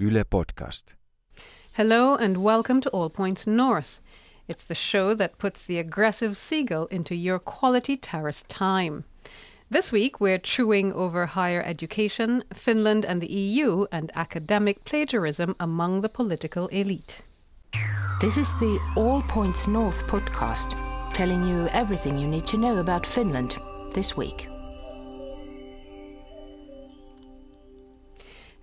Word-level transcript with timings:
Yle 0.00 0.24
Podcast. 0.24 0.94
Hello 1.74 2.16
and 2.16 2.42
welcome 2.42 2.80
to 2.80 2.90
All 2.90 3.08
Points 3.08 3.46
North. 3.46 4.00
It's 4.48 4.64
the 4.64 4.74
show 4.74 5.14
that 5.14 5.38
puts 5.38 5.62
the 5.62 5.78
aggressive 5.78 6.36
seagull 6.36 6.86
into 6.86 7.14
your 7.14 7.38
quality 7.38 7.96
terrace 7.96 8.42
time. 8.48 9.04
This 9.70 9.92
week 9.92 10.20
we're 10.20 10.38
chewing 10.38 10.92
over 10.92 11.26
higher 11.26 11.62
education, 11.62 12.42
Finland 12.52 13.06
and 13.06 13.20
the 13.20 13.32
EU, 13.32 13.86
and 13.92 14.10
academic 14.16 14.84
plagiarism 14.84 15.54
among 15.60 16.00
the 16.00 16.08
political 16.08 16.66
elite. 16.68 17.22
This 18.20 18.36
is 18.36 18.52
the 18.58 18.80
All 18.96 19.22
Points 19.22 19.68
North 19.68 20.08
podcast, 20.08 20.74
telling 21.12 21.44
you 21.44 21.68
everything 21.68 22.16
you 22.16 22.26
need 22.26 22.46
to 22.46 22.56
know 22.56 22.78
about 22.78 23.06
Finland 23.06 23.58
this 23.92 24.16
week. 24.16 24.48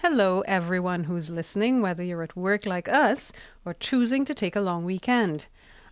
Hello, 0.02 0.42
everyone 0.48 1.04
who's 1.04 1.30
listening, 1.30 1.80
whether 1.80 2.02
you're 2.02 2.24
at 2.24 2.36
work 2.36 2.66
like 2.66 2.90
us 2.90 3.32
or 3.64 3.76
choosing 3.76 4.26
to 4.26 4.34
take 4.34 4.56
a 4.56 4.60
long 4.60 4.84
weekend. 4.84 5.46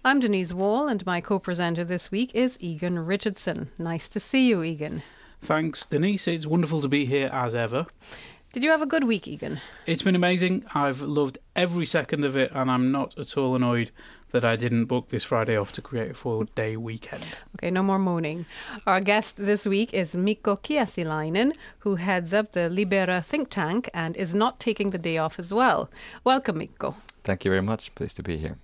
I'm 0.03 0.19
Denise 0.19 0.51
Wall, 0.51 0.87
and 0.87 1.05
my 1.05 1.21
co 1.21 1.37
presenter 1.37 1.83
this 1.83 2.09
week 2.09 2.31
is 2.33 2.57
Egan 2.59 3.05
Richardson. 3.05 3.69
Nice 3.77 4.09
to 4.09 4.19
see 4.19 4.49
you, 4.49 4.63
Egan. 4.63 5.03
Thanks, 5.41 5.85
Denise. 5.85 6.27
It's 6.27 6.47
wonderful 6.47 6.81
to 6.81 6.87
be 6.87 7.05
here 7.05 7.29
as 7.31 7.53
ever. 7.53 7.85
Did 8.51 8.63
you 8.63 8.71
have 8.71 8.81
a 8.81 8.87
good 8.87 9.03
week, 9.03 9.27
Egan? 9.27 9.59
It's 9.85 10.01
been 10.01 10.15
amazing. 10.15 10.65
I've 10.73 11.01
loved 11.01 11.37
every 11.55 11.85
second 11.85 12.25
of 12.25 12.35
it, 12.35 12.51
and 12.51 12.71
I'm 12.71 12.91
not 12.91 13.15
at 13.19 13.37
all 13.37 13.55
annoyed 13.55 13.91
that 14.31 14.45
I 14.45 14.55
didn't 14.55 14.85
book 14.85 15.09
this 15.09 15.23
Friday 15.23 15.57
off 15.57 15.71
to 15.73 15.81
create 15.81 16.11
a 16.11 16.13
four 16.13 16.45
day 16.55 16.77
weekend. 16.77 17.25
Okay, 17.55 17.71
no 17.71 17.83
more 17.83 17.99
moaning. 17.99 18.45
Our 18.85 19.01
guest 19.01 19.37
this 19.37 19.65
week 19.65 19.93
is 19.93 20.15
Mikko 20.15 20.57
Kiesiläinen, 20.57 21.55
who 21.79 21.95
heads 21.95 22.33
up 22.33 22.51
the 22.51 22.69
Libera 22.69 23.21
think 23.21 23.49
tank 23.49 23.89
and 23.93 24.15
is 24.15 24.35
not 24.35 24.59
taking 24.59 24.91
the 24.91 24.97
day 24.97 25.17
off 25.17 25.39
as 25.39 25.53
well. 25.53 25.89
Welcome, 26.23 26.59
Mikko. 26.59 26.95
Thank 27.23 27.45
you 27.45 27.51
very 27.51 27.61
much. 27.61 27.93
Pleased 27.95 28.15
to 28.15 28.23
be 28.23 28.37
here. 28.37 28.57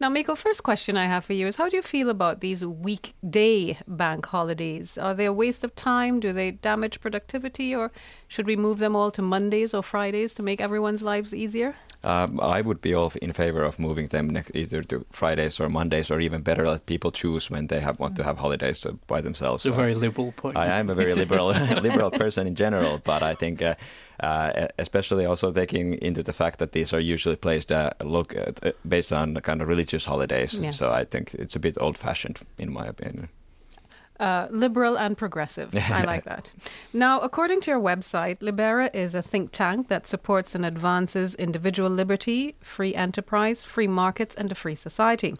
Now, 0.00 0.08
Mikko, 0.08 0.36
first 0.36 0.62
question 0.62 0.96
I 0.96 1.06
have 1.06 1.24
for 1.24 1.32
you 1.32 1.46
is 1.48 1.56
how 1.56 1.68
do 1.68 1.76
you 1.76 1.82
feel 1.82 2.08
about 2.08 2.40
these 2.40 2.64
weekday 2.64 3.78
bank 3.88 4.26
holidays? 4.26 4.96
Are 4.96 5.12
they 5.12 5.24
a 5.24 5.32
waste 5.32 5.64
of 5.64 5.74
time? 5.74 6.20
Do 6.20 6.32
they 6.32 6.52
damage 6.52 7.00
productivity? 7.00 7.74
Or 7.74 7.90
should 8.28 8.46
we 8.46 8.56
move 8.56 8.78
them 8.78 8.94
all 8.94 9.10
to 9.10 9.22
Mondays 9.22 9.74
or 9.74 9.82
Fridays 9.82 10.34
to 10.34 10.42
make 10.42 10.60
everyone's 10.60 11.02
lives 11.02 11.34
easier? 11.34 11.76
Um, 12.04 12.40
I 12.40 12.60
would 12.60 12.80
be 12.80 12.94
all 12.94 13.12
in 13.20 13.32
favor 13.32 13.62
of 13.62 13.78
moving 13.78 14.08
them 14.08 14.30
next, 14.30 14.52
either 14.54 14.82
to 14.82 15.04
Fridays 15.10 15.60
or 15.60 15.68
Mondays, 15.68 16.10
or 16.10 16.20
even 16.20 16.42
better, 16.42 16.64
let 16.64 16.86
people 16.86 17.10
choose 17.10 17.50
when 17.50 17.66
they 17.66 17.80
have 17.80 17.98
want 17.98 18.16
to 18.16 18.24
have 18.24 18.38
holidays 18.38 18.86
uh, 18.86 18.92
by 19.06 19.20
themselves. 19.20 19.66
It's 19.66 19.76
a 19.76 19.80
very 19.80 19.94
liberal 19.94 20.32
point. 20.32 20.56
I 20.56 20.78
am 20.78 20.90
a 20.90 20.94
very 20.94 21.14
liberal 21.14 21.46
liberal 21.82 22.10
person 22.10 22.46
in 22.46 22.54
general, 22.54 23.00
but 23.04 23.22
I 23.22 23.34
think. 23.34 23.62
Uh, 23.62 23.74
uh, 24.20 24.66
especially 24.78 25.26
also 25.26 25.52
taking 25.52 25.92
into 26.00 26.22
the 26.22 26.32
fact 26.32 26.58
that 26.58 26.72
these 26.72 26.94
are 26.94 27.00
usually 27.00 27.36
placed 27.36 27.70
uh, 27.70 27.90
look 28.02 28.34
uh, 28.34 28.72
based 28.88 29.12
on 29.12 29.34
kind 29.42 29.60
of 29.60 29.68
religious 29.68 30.06
holidays. 30.06 30.58
Yes. 30.58 30.78
So 30.78 30.90
I 30.90 31.04
think 31.04 31.34
it's 31.34 31.54
a 31.54 31.60
bit 31.60 31.76
old-fashioned, 31.78 32.40
in 32.56 32.72
my 32.72 32.86
opinion. 32.86 33.28
Uh, 34.18 34.46
liberal 34.50 34.96
and 34.96 35.18
progressive. 35.18 35.74
I 35.90 36.04
like 36.04 36.24
that. 36.32 36.50
Now, 36.94 37.20
according 37.20 37.60
to 37.62 37.70
your 37.70 37.80
website, 37.80 38.40
Libera 38.40 38.88
is 38.94 39.14
a 39.14 39.20
think 39.20 39.52
tank 39.52 39.88
that 39.88 40.06
supports 40.06 40.54
and 40.54 40.64
advances 40.64 41.34
individual 41.34 41.90
liberty, 41.90 42.54
free 42.60 42.94
enterprise, 42.94 43.62
free 43.62 43.88
markets, 43.88 44.34
and 44.34 44.50
a 44.50 44.54
free 44.54 44.74
society. 44.74 45.34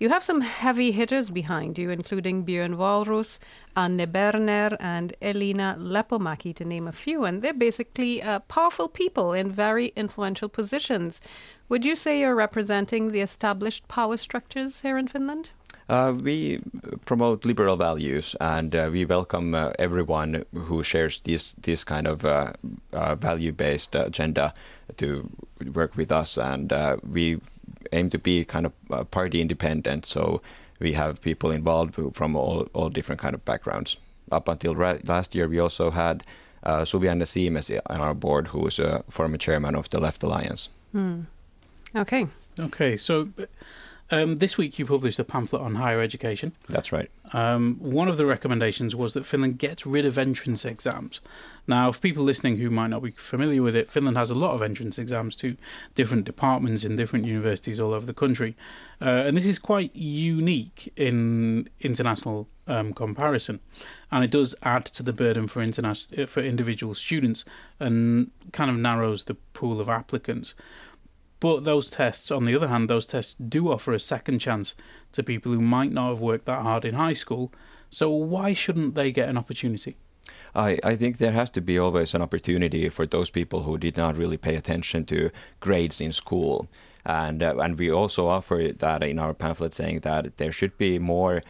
You 0.00 0.08
have 0.08 0.24
some 0.24 0.40
heavy 0.40 0.90
hitters 0.90 1.30
behind 1.30 1.78
you, 1.78 1.90
including 1.90 2.44
Björn 2.44 2.74
Wahlroos, 2.74 3.38
Anne 3.76 4.04
Berner, 4.10 4.76
and 4.80 5.14
Elina 5.22 5.76
Lepomäki, 5.78 6.52
to 6.56 6.64
name 6.64 6.88
a 6.88 6.92
few. 6.92 7.24
And 7.24 7.42
they're 7.42 7.54
basically 7.54 8.20
uh, 8.20 8.40
powerful 8.40 8.88
people 8.88 9.32
in 9.32 9.52
very 9.52 9.92
influential 9.94 10.48
positions. 10.48 11.20
Would 11.68 11.84
you 11.84 11.94
say 11.94 12.20
you're 12.20 12.34
representing 12.34 13.12
the 13.12 13.20
established 13.20 13.86
power 13.86 14.16
structures 14.16 14.80
here 14.80 14.98
in 14.98 15.06
Finland? 15.06 15.52
Uh, 15.88 16.14
we 16.22 16.60
promote 17.04 17.44
liberal 17.44 17.76
values 17.76 18.34
and 18.40 18.74
uh, 18.74 18.88
we 18.90 19.04
welcome 19.04 19.54
uh, 19.54 19.70
everyone 19.78 20.42
who 20.54 20.82
shares 20.82 21.20
this 21.20 21.52
this 21.60 21.84
kind 21.84 22.06
of 22.06 22.24
uh, 22.24 22.52
uh, 22.94 23.14
value-based 23.14 23.94
agenda 23.94 24.54
to 24.96 25.28
work 25.74 25.94
with 25.94 26.10
us 26.10 26.38
and 26.38 26.72
uh, 26.72 26.96
we 27.12 27.38
aim 27.92 28.08
to 28.08 28.18
be 28.18 28.44
kind 28.46 28.66
of 28.66 29.10
party 29.10 29.42
independent 29.42 30.06
so 30.06 30.40
we 30.80 30.94
have 30.94 31.20
people 31.20 31.50
involved 31.50 31.94
from 32.14 32.34
all, 32.34 32.66
all 32.72 32.88
different 32.88 33.20
kind 33.20 33.34
of 33.34 33.44
backgrounds 33.44 33.98
up 34.32 34.48
until 34.48 34.74
ra- 34.74 34.98
last 35.06 35.34
year 35.34 35.46
we 35.46 35.58
also 35.58 35.90
had 35.90 36.24
uh, 36.62 36.80
Suvi-Anne 36.80 37.20
Siimes 37.20 37.70
on 37.90 38.00
our 38.00 38.14
board 38.14 38.46
who 38.48 38.66
is 38.66 38.78
a 38.78 39.04
former 39.10 39.36
chairman 39.36 39.74
of 39.74 39.90
the 39.90 40.00
Left 40.00 40.22
Alliance 40.22 40.70
Hmm. 40.92 41.22
Okay. 41.96 42.26
Okay, 42.60 42.96
so 42.96 43.28
um, 44.10 44.38
this 44.38 44.58
week 44.58 44.78
you 44.78 44.86
published 44.86 45.18
a 45.18 45.24
pamphlet 45.24 45.62
on 45.62 45.76
higher 45.76 46.00
education. 46.00 46.52
that's 46.68 46.92
right 46.92 47.10
Um, 47.32 47.76
one 47.80 48.08
of 48.08 48.16
the 48.16 48.26
recommendations 48.26 48.94
was 48.94 49.14
that 49.14 49.26
Finland 49.26 49.58
gets 49.58 49.86
rid 49.86 50.06
of 50.06 50.18
entrance 50.18 50.64
exams. 50.64 51.20
Now, 51.66 51.90
for 51.92 52.00
people 52.00 52.22
listening 52.22 52.58
who 52.58 52.68
might 52.68 52.88
not 52.88 53.02
be 53.02 53.12
familiar 53.12 53.62
with 53.62 53.74
it, 53.74 53.90
Finland 53.90 54.16
has 54.16 54.30
a 54.30 54.34
lot 54.34 54.54
of 54.54 54.62
entrance 54.62 54.98
exams 54.98 55.34
to 55.36 55.56
different 55.94 56.24
departments 56.24 56.84
in 56.84 56.96
different 56.96 57.26
universities 57.26 57.80
all 57.80 57.94
over 57.94 58.06
the 58.06 58.12
country. 58.14 58.54
Uh, 59.00 59.24
and 59.26 59.36
this 59.36 59.46
is 59.46 59.58
quite 59.58 59.90
unique 59.96 60.92
in 60.96 61.68
international 61.80 62.46
um, 62.66 62.92
comparison. 62.92 63.60
And 64.10 64.24
it 64.24 64.30
does 64.30 64.54
add 64.62 64.84
to 64.86 65.02
the 65.02 65.12
burden 65.12 65.46
for, 65.46 65.64
interna- 65.64 66.28
for 66.28 66.40
individual 66.40 66.94
students 66.94 67.44
and 67.80 68.30
kind 68.52 68.70
of 68.70 68.76
narrows 68.76 69.24
the 69.24 69.34
pool 69.54 69.80
of 69.80 69.88
applicants. 69.88 70.54
But 71.44 71.64
those 71.64 71.90
tests, 71.90 72.30
on 72.30 72.46
the 72.46 72.54
other 72.54 72.68
hand, 72.68 72.88
those 72.88 73.04
tests 73.04 73.34
do 73.34 73.70
offer 73.70 73.92
a 73.92 74.00
second 74.00 74.38
chance 74.38 74.74
to 75.12 75.22
people 75.22 75.52
who 75.52 75.60
might 75.60 75.92
not 75.92 76.08
have 76.08 76.22
worked 76.22 76.46
that 76.46 76.62
hard 76.62 76.86
in 76.86 76.94
high 76.94 77.12
school. 77.12 77.52
So 77.90 78.08
why 78.08 78.54
shouldn't 78.54 78.94
they 78.94 79.12
get 79.12 79.28
an 79.28 79.36
opportunity? 79.36 79.98
I, 80.54 80.78
I 80.82 80.96
think 80.96 81.18
there 81.18 81.32
has 81.32 81.50
to 81.50 81.60
be 81.60 81.78
always 81.78 82.14
an 82.14 82.22
opportunity 82.22 82.88
for 82.88 83.04
those 83.04 83.28
people 83.28 83.64
who 83.64 83.76
did 83.76 83.98
not 83.98 84.16
really 84.16 84.38
pay 84.38 84.56
attention 84.56 85.04
to 85.04 85.30
grades 85.60 86.00
in 86.00 86.12
school. 86.12 86.66
And, 87.04 87.42
uh, 87.42 87.56
and 87.58 87.78
we 87.78 87.90
also 87.90 88.26
offer 88.26 88.70
that 88.78 89.02
in 89.02 89.18
our 89.18 89.34
pamphlet 89.34 89.74
saying 89.74 90.00
that 90.00 90.38
there 90.38 90.50
should 90.50 90.78
be 90.78 90.98
more 90.98 91.42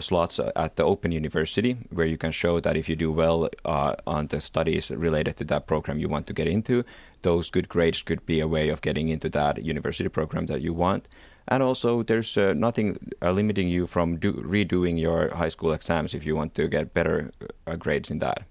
slots 0.00 0.38
at 0.38 0.76
the 0.76 0.84
Open 0.84 1.12
University 1.12 1.76
where 1.90 2.06
you 2.06 2.18
can 2.18 2.32
show 2.32 2.60
that 2.60 2.76
if 2.76 2.88
you 2.88 2.96
do 2.96 3.10
well 3.10 3.48
uh, 3.64 3.94
on 4.06 4.26
the 4.28 4.40
studies 4.40 4.90
related 4.90 5.36
to 5.36 5.44
that 5.44 5.66
program 5.66 5.98
you 5.98 6.08
want 6.08 6.26
to 6.26 6.32
get 6.32 6.46
into, 6.46 6.84
those 7.22 7.50
good 7.50 7.68
grades 7.68 8.02
could 8.02 8.24
be 8.26 8.40
a 8.40 8.48
way 8.48 8.68
of 8.68 8.80
getting 8.80 9.08
into 9.08 9.28
that 9.30 9.64
university 9.64 10.08
program 10.08 10.46
that 10.46 10.60
you 10.62 10.72
want. 10.72 11.08
And 11.48 11.62
also, 11.62 12.02
there's 12.02 12.36
uh, 12.36 12.52
nothing 12.52 12.98
uh, 13.22 13.32
limiting 13.32 13.68
you 13.68 13.86
from 13.86 14.18
do- 14.18 14.34
redoing 14.34 15.00
your 15.00 15.34
high 15.34 15.48
school 15.48 15.72
exams 15.72 16.12
if 16.14 16.26
you 16.26 16.36
want 16.36 16.54
to 16.56 16.68
get 16.68 16.92
better 16.92 17.30
uh, 17.66 17.76
grades 17.76 18.10
in 18.10 18.18
that. 18.18 18.42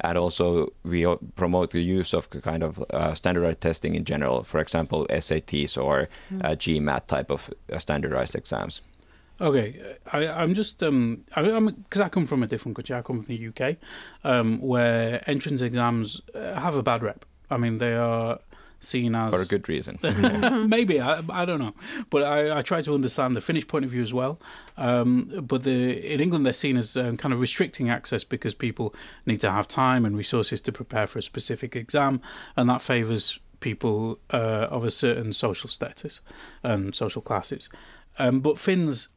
And 0.00 0.18
also, 0.18 0.68
we 0.82 1.06
promote 1.36 1.70
the 1.70 1.80
use 1.80 2.12
of 2.12 2.28
kind 2.30 2.64
of 2.64 2.84
uh, 2.90 3.14
standardized 3.14 3.60
testing 3.60 3.94
in 3.94 4.04
general, 4.04 4.42
for 4.42 4.58
example, 4.58 5.06
SATs 5.08 5.80
or 5.80 6.08
uh, 6.40 6.56
GMAT 6.56 7.06
type 7.06 7.30
of 7.30 7.48
uh, 7.72 7.78
standardized 7.78 8.34
exams. 8.34 8.82
Okay, 9.42 9.96
I, 10.12 10.28
I'm 10.28 10.54
just 10.54 10.82
um, 10.84 11.24
I, 11.34 11.40
I'm 11.40 11.66
because 11.66 12.00
I 12.00 12.08
come 12.08 12.26
from 12.26 12.44
a 12.44 12.46
different 12.46 12.76
country. 12.76 12.94
I 12.94 13.02
come 13.02 13.22
from 13.22 13.36
the 13.36 13.48
UK, 13.48 13.76
um, 14.22 14.60
where 14.60 15.28
entrance 15.28 15.62
exams 15.62 16.20
uh, 16.32 16.54
have 16.54 16.76
a 16.76 16.82
bad 16.82 17.02
rep. 17.02 17.26
I 17.50 17.56
mean, 17.56 17.78
they 17.78 17.94
are 17.94 18.38
seen 18.78 19.16
as 19.16 19.34
For 19.34 19.40
a 19.40 19.46
good 19.46 19.68
reason. 19.68 19.98
maybe 20.68 21.00
I, 21.00 21.22
I 21.28 21.44
don't 21.44 21.58
know, 21.58 21.74
but 22.08 22.22
I, 22.22 22.58
I 22.58 22.62
try 22.62 22.80
to 22.82 22.94
understand 22.94 23.34
the 23.34 23.40
Finnish 23.40 23.66
point 23.66 23.84
of 23.84 23.90
view 23.90 24.02
as 24.02 24.14
well. 24.14 24.40
Um, 24.76 25.32
but 25.42 25.64
the 25.64 26.12
in 26.12 26.20
England 26.20 26.46
they're 26.46 26.52
seen 26.52 26.76
as 26.76 26.96
um, 26.96 27.16
kind 27.16 27.34
of 27.34 27.40
restricting 27.40 27.90
access 27.90 28.22
because 28.22 28.54
people 28.54 28.94
need 29.26 29.40
to 29.40 29.50
have 29.50 29.66
time 29.66 30.04
and 30.04 30.16
resources 30.16 30.60
to 30.62 30.72
prepare 30.72 31.08
for 31.08 31.18
a 31.18 31.22
specific 31.22 31.74
exam, 31.74 32.20
and 32.56 32.68
that 32.70 32.80
favours 32.80 33.40
people 33.58 34.18
uh, 34.32 34.66
of 34.70 34.84
a 34.84 34.90
certain 34.90 35.32
social 35.32 35.68
status 35.68 36.20
and 36.62 36.94
social 36.94 37.22
classes. 37.22 37.68
Um, 38.18 38.40
but 38.40 38.58
Finns 38.58 39.08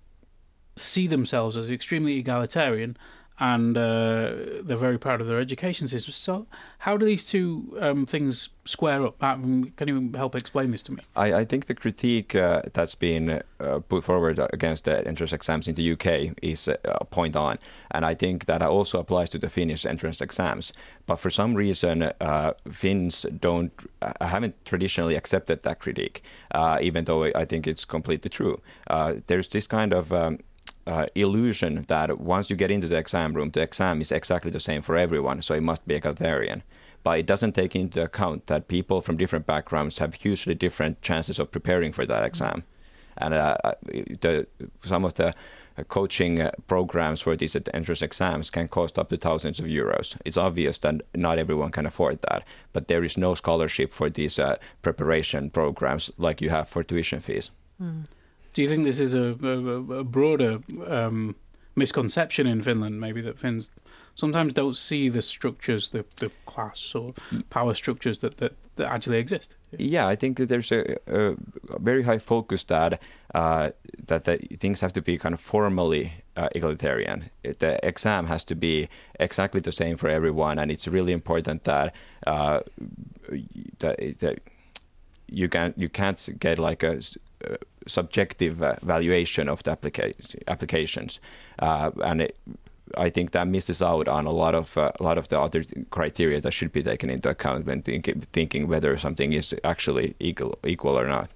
see 0.75 1.07
themselves 1.07 1.55
as 1.57 1.71
extremely 1.71 2.17
egalitarian 2.17 2.97
and 3.39 3.77
uh, 3.77 4.33
they're 4.63 4.77
very 4.77 4.97
proud 4.97 5.19
of 5.19 5.27
their 5.27 5.39
education 5.39 5.87
system. 5.87 6.13
So, 6.13 6.47
how 6.79 6.95
do 6.95 7.05
these 7.05 7.27
two 7.27 7.77
um, 7.81 8.05
things 8.05 8.49
square 8.63 9.05
up? 9.05 9.21
Um, 9.21 9.73
Can 9.75 9.87
you 9.87 10.11
help 10.15 10.35
explain 10.35 10.71
this 10.71 10.81
to 10.83 10.93
me? 10.93 10.99
I, 11.15 11.33
I 11.33 11.45
think 11.45 11.65
the 11.65 11.75
critique 11.75 12.33
uh, 12.33 12.61
that's 12.73 12.95
been 12.95 13.41
uh, 13.59 13.79
put 13.79 14.05
forward 14.05 14.39
against 14.53 14.85
the 14.85 15.05
entrance 15.05 15.33
exams 15.33 15.67
in 15.67 15.75
the 15.75 15.91
UK 15.91 16.37
is 16.41 16.67
uh, 16.69 16.75
point 17.09 17.35
on, 17.35 17.59
and 17.91 18.05
I 18.05 18.13
think 18.13 18.45
that 18.45 18.61
also 18.61 18.99
applies 18.99 19.29
to 19.31 19.37
the 19.37 19.49
Finnish 19.49 19.85
entrance 19.85 20.21
exams. 20.21 20.71
But 21.05 21.17
for 21.17 21.29
some 21.29 21.55
reason, 21.55 22.03
uh, 22.21 22.53
Finns 22.71 23.23
don't 23.37 23.73
uh, 24.01 24.25
haven't 24.25 24.63
traditionally 24.65 25.15
accepted 25.15 25.63
that 25.63 25.79
critique, 25.79 26.23
even 26.81 27.03
though 27.03 27.25
I 27.25 27.43
think 27.43 27.67
it's 27.67 27.83
completely 27.83 28.29
true. 28.29 28.61
There's 29.27 29.49
this 29.49 29.67
kind 29.67 29.93
of 29.93 30.13
um, 30.13 30.39
uh, 30.87 31.07
illusion 31.15 31.85
that 31.87 32.19
once 32.19 32.49
you 32.49 32.55
get 32.55 32.71
into 32.71 32.87
the 32.87 32.97
exam 32.97 33.33
room, 33.33 33.51
the 33.51 33.61
exam 33.61 34.01
is 34.01 34.11
exactly 34.11 34.51
the 34.51 34.59
same 34.59 34.81
for 34.81 34.95
everyone, 34.95 35.41
so 35.41 35.53
it 35.53 35.63
must 35.63 35.87
be 35.87 35.95
egalitarian. 35.95 36.63
but 37.05 37.19
it 37.19 37.27
doesn't 37.27 37.53
take 37.53 37.75
into 37.75 38.03
account 38.03 38.47
that 38.47 38.67
people 38.67 38.99
from 38.99 39.15
different 39.15 39.45
backgrounds 39.45 39.99
have 39.99 40.15
hugely 40.15 40.55
different 40.55 41.03
chances 41.03 41.37
of 41.37 41.51
preparing 41.51 41.91
for 41.91 42.03
that 42.03 42.25
exam. 42.25 42.63
And 43.15 43.35
uh, 43.35 43.55
the, 44.21 44.47
some 44.83 45.05
of 45.05 45.13
the 45.13 45.35
coaching 45.87 46.41
uh, 46.41 46.49
programs 46.67 47.21
for 47.21 47.35
these 47.35 47.55
entrance 47.55 48.01
exams 48.01 48.49
can 48.49 48.67
cost 48.67 48.97
up 48.97 49.09
to 49.09 49.17
thousands 49.17 49.59
of 49.59 49.67
euros. 49.67 50.17
It's 50.25 50.35
obvious 50.35 50.79
that 50.79 50.95
not 51.13 51.37
everyone 51.37 51.69
can 51.69 51.85
afford 51.85 52.23
that, 52.23 52.43
but 52.73 52.87
there 52.87 53.03
is 53.03 53.19
no 53.19 53.35
scholarship 53.35 53.91
for 53.91 54.09
these 54.09 54.39
uh, 54.39 54.55
preparation 54.81 55.51
programs 55.51 56.09
like 56.17 56.41
you 56.41 56.49
have 56.49 56.67
for 56.67 56.83
tuition 56.83 57.19
fees. 57.19 57.51
Mm. 57.79 58.05
Do 58.55 58.61
you 58.61 58.69
think 58.69 58.85
this 58.85 58.99
is 58.99 59.13
a, 59.13 59.35
a, 59.43 59.99
a 59.99 60.03
broader 60.05 60.59
um, 60.87 61.35
misconception 61.75 62.47
in 62.47 62.61
Finland, 62.61 63.01
maybe 63.01 63.21
that 63.21 63.37
Finns 63.37 63.69
sometimes 64.15 64.53
don't 64.53 64.77
see 64.77 65.09
the 65.09 65.21
structures, 65.21 65.89
the, 65.89 66.05
the 66.17 66.31
class 66.45 66.95
or 66.95 67.13
power 67.49 67.73
structures 67.73 68.19
that, 68.19 68.37
that, 68.37 68.53
that 68.77 68.87
actually 68.87 69.17
exist. 69.17 69.55
Yeah, 69.77 70.07
I 70.07 70.15
think 70.15 70.37
that 70.37 70.47
there's 70.47 70.71
a, 70.71 70.95
a 71.07 71.35
very 71.79 72.03
high 72.03 72.17
focus 72.17 72.63
that 72.63 73.01
uh, 73.33 73.71
that 74.07 74.23
things 74.59 74.79
have 74.79 74.93
to 74.93 75.01
be 75.01 75.17
kind 75.17 75.33
of 75.33 75.41
formally 75.41 76.13
uh, 76.37 76.47
egalitarian. 76.55 77.29
The 77.43 77.77
exam 77.83 78.27
has 78.27 78.45
to 78.45 78.55
be 78.55 78.87
exactly 79.19 79.59
the 79.59 79.73
same 79.73 79.97
for 79.97 80.07
everyone, 80.07 80.59
and 80.59 80.71
it's 80.71 80.87
really 80.87 81.11
important 81.11 81.65
that 81.65 81.93
uh, 82.25 82.61
that, 83.79 84.19
that 84.19 84.39
you 85.27 85.49
can 85.49 85.73
you 85.75 85.89
can't 85.89 86.29
get 86.39 86.57
like 86.57 86.83
a 86.83 87.01
subjective 87.87 88.61
uh, 88.61 88.75
valuation 88.81 89.49
of 89.49 89.63
the 89.63 89.71
applica- 89.71 90.13
applications, 90.47 91.19
uh, 91.59 91.91
and 92.03 92.21
it, 92.21 92.37
I 92.97 93.09
think 93.09 93.31
that 93.31 93.47
misses 93.47 93.81
out 93.81 94.07
on 94.07 94.25
a 94.25 94.31
lot 94.31 94.55
of 94.55 94.77
uh, 94.77 94.91
a 94.99 95.03
lot 95.03 95.17
of 95.17 95.27
the 95.27 95.39
other 95.39 95.63
criteria 95.89 96.41
that 96.41 96.51
should 96.51 96.71
be 96.71 96.83
taken 96.83 97.09
into 97.09 97.29
account 97.29 97.65
when 97.65 97.81
think, 97.81 98.27
thinking 98.31 98.67
whether 98.67 98.97
something 98.97 99.33
is 99.33 99.55
actually 99.63 100.15
equal 100.19 100.57
equal 100.63 100.97
or 100.97 101.07
not. 101.07 101.29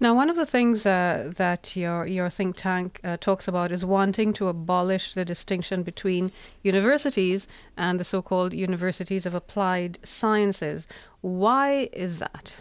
Now, 0.00 0.14
one 0.14 0.28
of 0.28 0.36
the 0.36 0.46
things 0.46 0.86
uh, 0.86 1.32
that 1.36 1.76
your 1.76 2.06
your 2.06 2.28
think 2.30 2.56
tank 2.56 3.00
uh, 3.04 3.16
talks 3.16 3.48
about 3.48 3.72
is 3.72 3.84
wanting 3.84 4.32
to 4.34 4.48
abolish 4.48 5.14
the 5.14 5.24
distinction 5.24 5.82
between 5.82 6.32
universities 6.62 7.48
and 7.76 7.98
the 7.98 8.04
so-called 8.04 8.52
universities 8.52 9.26
of 9.26 9.34
applied 9.34 9.98
sciences. 10.02 10.86
Why 11.20 11.88
is 11.92 12.18
that? 12.18 12.54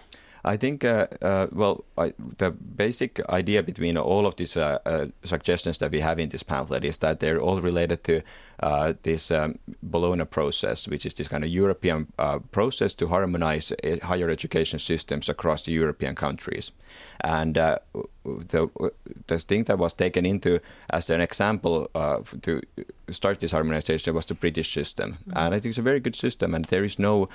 I 0.46 0.58
think, 0.58 0.84
uh, 0.84 1.08
uh, 1.22 1.48
well, 1.54 1.86
I, 1.98 2.12
the 2.38 2.52
basic 2.52 3.22
idea 3.30 3.64
between 3.64 3.98
all 3.98 4.26
of 4.26 4.36
these 4.36 4.58
uh, 4.58 4.80
uh, 4.86 5.08
suggestions 5.24 5.78
that 5.78 5.92
we 5.92 6.02
have 6.02 6.20
in 6.20 6.30
this 6.30 6.44
pamphlet 6.44 6.84
is 6.84 6.98
that 6.98 7.22
they're 7.22 7.40
all 7.40 7.62
related 7.62 8.04
to 8.04 8.22
uh, 8.60 8.94
this 9.04 9.32
um, 9.32 9.60
Bologna 9.82 10.26
process, 10.26 10.88
which 10.88 11.06
is 11.06 11.14
this 11.14 11.28
kind 11.28 11.44
of 11.44 11.50
European 11.50 12.08
uh, 12.20 12.40
process 12.52 12.96
to 12.96 13.08
harmonize 13.08 13.74
higher 14.04 14.30
education 14.30 14.80
systems 14.80 15.30
across 15.30 15.64
the 15.64 15.72
European 15.72 16.16
countries. 16.16 16.72
And 17.22 17.56
the 17.56 18.70
the 19.28 19.40
thing 19.40 19.66
that 19.66 19.78
was 19.78 19.94
taken 19.94 20.26
into 20.26 20.60
as 20.90 21.10
an 21.10 21.22
example 21.22 21.88
to 22.42 22.62
start 23.10 23.40
this 23.40 23.52
harmonization 23.52 24.14
was 24.16 24.26
the 24.26 24.34
British 24.34 24.74
system, 24.74 25.12
mm-hmm. 25.12 25.38
and 25.38 25.56
I 25.56 25.60
think 25.60 25.72
it's 25.72 25.78
a 25.78 25.82
very 25.82 26.00
good 26.00 26.16
system. 26.16 26.56
And 26.56 26.66
there 26.66 26.84
is 26.84 27.00
no 27.00 27.30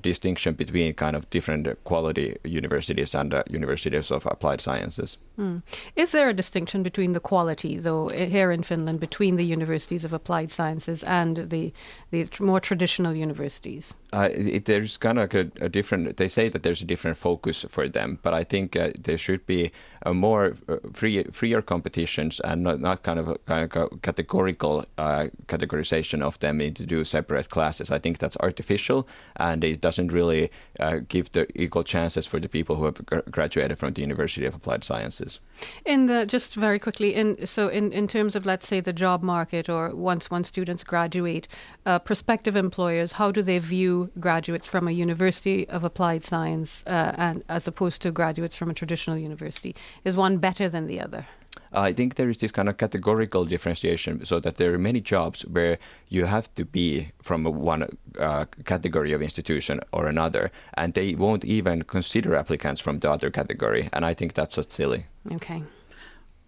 distinction 0.00 0.54
between 0.54 0.94
kind 0.94 1.16
of 1.16 1.28
different 1.30 1.68
quality 1.84 2.36
universities 2.44 3.14
and 3.14 3.42
universities 3.50 4.10
of 4.10 4.26
applied 4.26 4.60
sciences. 4.60 5.18
Mm. 5.38 5.62
Is 5.96 6.12
there 6.12 6.28
a 6.28 6.34
distinction 6.34 6.82
between 6.82 7.12
the 7.12 7.20
quality, 7.20 7.78
though, 7.78 8.08
here 8.08 8.50
in 8.50 8.62
Finland, 8.62 9.00
between 9.00 9.36
the 9.36 9.44
universities 9.44 10.04
of 10.04 10.12
applied 10.12 10.50
sciences 10.58 11.04
and 11.04 11.36
the 11.50 11.72
the 12.10 12.20
more 12.40 12.60
traditional 12.60 13.14
universities? 13.14 13.94
Uh, 14.12 14.28
it, 14.32 14.64
there's 14.64 14.96
kind 14.96 15.18
of 15.18 15.34
a, 15.34 15.50
a, 15.60 15.68
different. 15.68 16.16
They 16.16 16.28
say 16.28 16.48
that 16.48 16.62
there's 16.62 16.80
a 16.80 16.86
different 16.86 17.18
focus 17.18 17.66
for 17.68 17.88
them, 17.88 18.18
but 18.22 18.32
I 18.32 18.44
think 18.44 18.74
uh, 18.74 18.90
there 18.98 19.18
should 19.18 19.44
be 19.46 19.70
a 20.02 20.14
more 20.14 20.54
uh, 20.68 20.76
free, 20.94 21.24
freer 21.24 21.60
competitions 21.60 22.40
and 22.40 22.62
not, 22.62 22.80
not 22.80 23.02
kind 23.02 23.18
of 23.18 23.28
a, 23.28 23.38
kind 23.46 23.76
of 23.76 24.00
categorical 24.00 24.86
uh, 24.96 25.26
categorization 25.46 26.22
of 26.22 26.38
them 26.38 26.60
into 26.60 26.86
two 26.86 27.04
separate 27.04 27.50
classes. 27.50 27.90
I 27.90 27.98
think 27.98 28.16
that's 28.18 28.36
artificial, 28.40 29.06
and 29.36 29.62
it 29.62 29.82
doesn't 29.82 30.10
really 30.12 30.50
uh, 30.80 31.00
give 31.06 31.32
the 31.32 31.46
equal 31.54 31.84
chances 31.84 32.26
for 32.26 32.40
the 32.40 32.48
people 32.48 32.76
who 32.76 32.84
have 32.86 33.04
graduated 33.30 33.78
from 33.78 33.92
the 33.92 34.00
University 34.00 34.46
of 34.46 34.54
Applied 34.54 34.84
Sciences. 34.84 35.40
In 35.84 36.06
the 36.06 36.24
just 36.24 36.54
very 36.54 36.78
quickly, 36.78 37.14
in 37.14 37.46
so 37.46 37.68
in, 37.68 37.92
in 37.92 38.08
terms 38.08 38.36
of 38.36 38.46
let's 38.46 38.66
say 38.66 38.80
the 38.80 38.94
job 38.94 39.22
market, 39.22 39.68
or 39.68 39.94
once 39.94 40.30
once 40.38 40.48
students 40.48 40.84
graduate, 40.84 41.48
uh, 41.84 41.98
prospective 41.98 42.54
employers, 42.54 43.10
how 43.20 43.32
do 43.32 43.42
they 43.42 43.58
view 43.58 44.08
graduates 44.20 44.68
from 44.68 44.86
a 44.86 44.92
University 44.92 45.68
of 45.68 45.82
Applied 45.82 46.22
Science 46.22 46.84
uh, 46.86 47.12
and 47.26 47.42
as 47.48 47.66
opposed 47.66 48.00
to 48.02 48.12
graduates 48.12 48.54
from 48.54 48.70
a 48.70 48.74
traditional 48.74 49.18
university? 49.18 49.74
Is 50.04 50.16
one 50.16 50.38
better 50.38 50.68
than 50.68 50.86
the 50.86 51.00
other? 51.00 51.26
I 51.72 51.92
think 51.92 52.14
there 52.14 52.30
is 52.30 52.38
this 52.38 52.52
kind 52.52 52.68
of 52.68 52.76
categorical 52.76 53.44
differentiation, 53.44 54.24
so 54.24 54.40
that 54.40 54.56
there 54.58 54.72
are 54.74 54.78
many 54.90 55.00
jobs 55.00 55.42
where 55.56 55.78
you 56.08 56.26
have 56.26 56.46
to 56.54 56.64
be 56.64 57.08
from 57.20 57.44
one 57.44 57.82
uh, 58.18 58.44
category 58.64 59.12
of 59.12 59.20
institution 59.22 59.80
or 59.92 60.06
another, 60.06 60.50
and 60.74 60.94
they 60.94 61.14
won't 61.14 61.44
even 61.44 61.82
consider 61.82 62.36
applicants 62.36 62.80
from 62.80 63.00
the 63.00 63.10
other 63.10 63.30
category, 63.30 63.88
and 63.92 64.04
I 64.04 64.14
think 64.14 64.34
that's 64.34 64.54
just 64.54 64.70
silly. 64.70 65.06
Okay. 65.32 65.62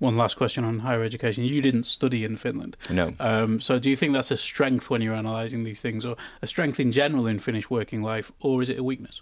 One 0.00 0.16
last 0.16 0.36
question 0.36 0.64
on 0.64 0.80
higher 0.80 1.04
education. 1.04 1.44
You 1.44 1.62
didn't 1.62 1.84
study 1.84 2.24
in 2.24 2.36
Finland. 2.36 2.76
No. 2.90 3.12
Um, 3.20 3.60
so, 3.60 3.78
do 3.78 3.90
you 3.90 3.96
think 3.96 4.14
that's 4.14 4.30
a 4.30 4.36
strength 4.36 4.90
when 4.90 5.02
you're 5.02 5.14
analysing 5.14 5.64
these 5.64 5.80
things, 5.80 6.04
or 6.04 6.16
a 6.42 6.46
strength 6.46 6.80
in 6.80 6.90
general 6.90 7.26
in 7.26 7.38
Finnish 7.38 7.70
working 7.70 8.02
life, 8.02 8.32
or 8.40 8.62
is 8.62 8.70
it 8.70 8.78
a 8.78 8.82
weakness? 8.82 9.20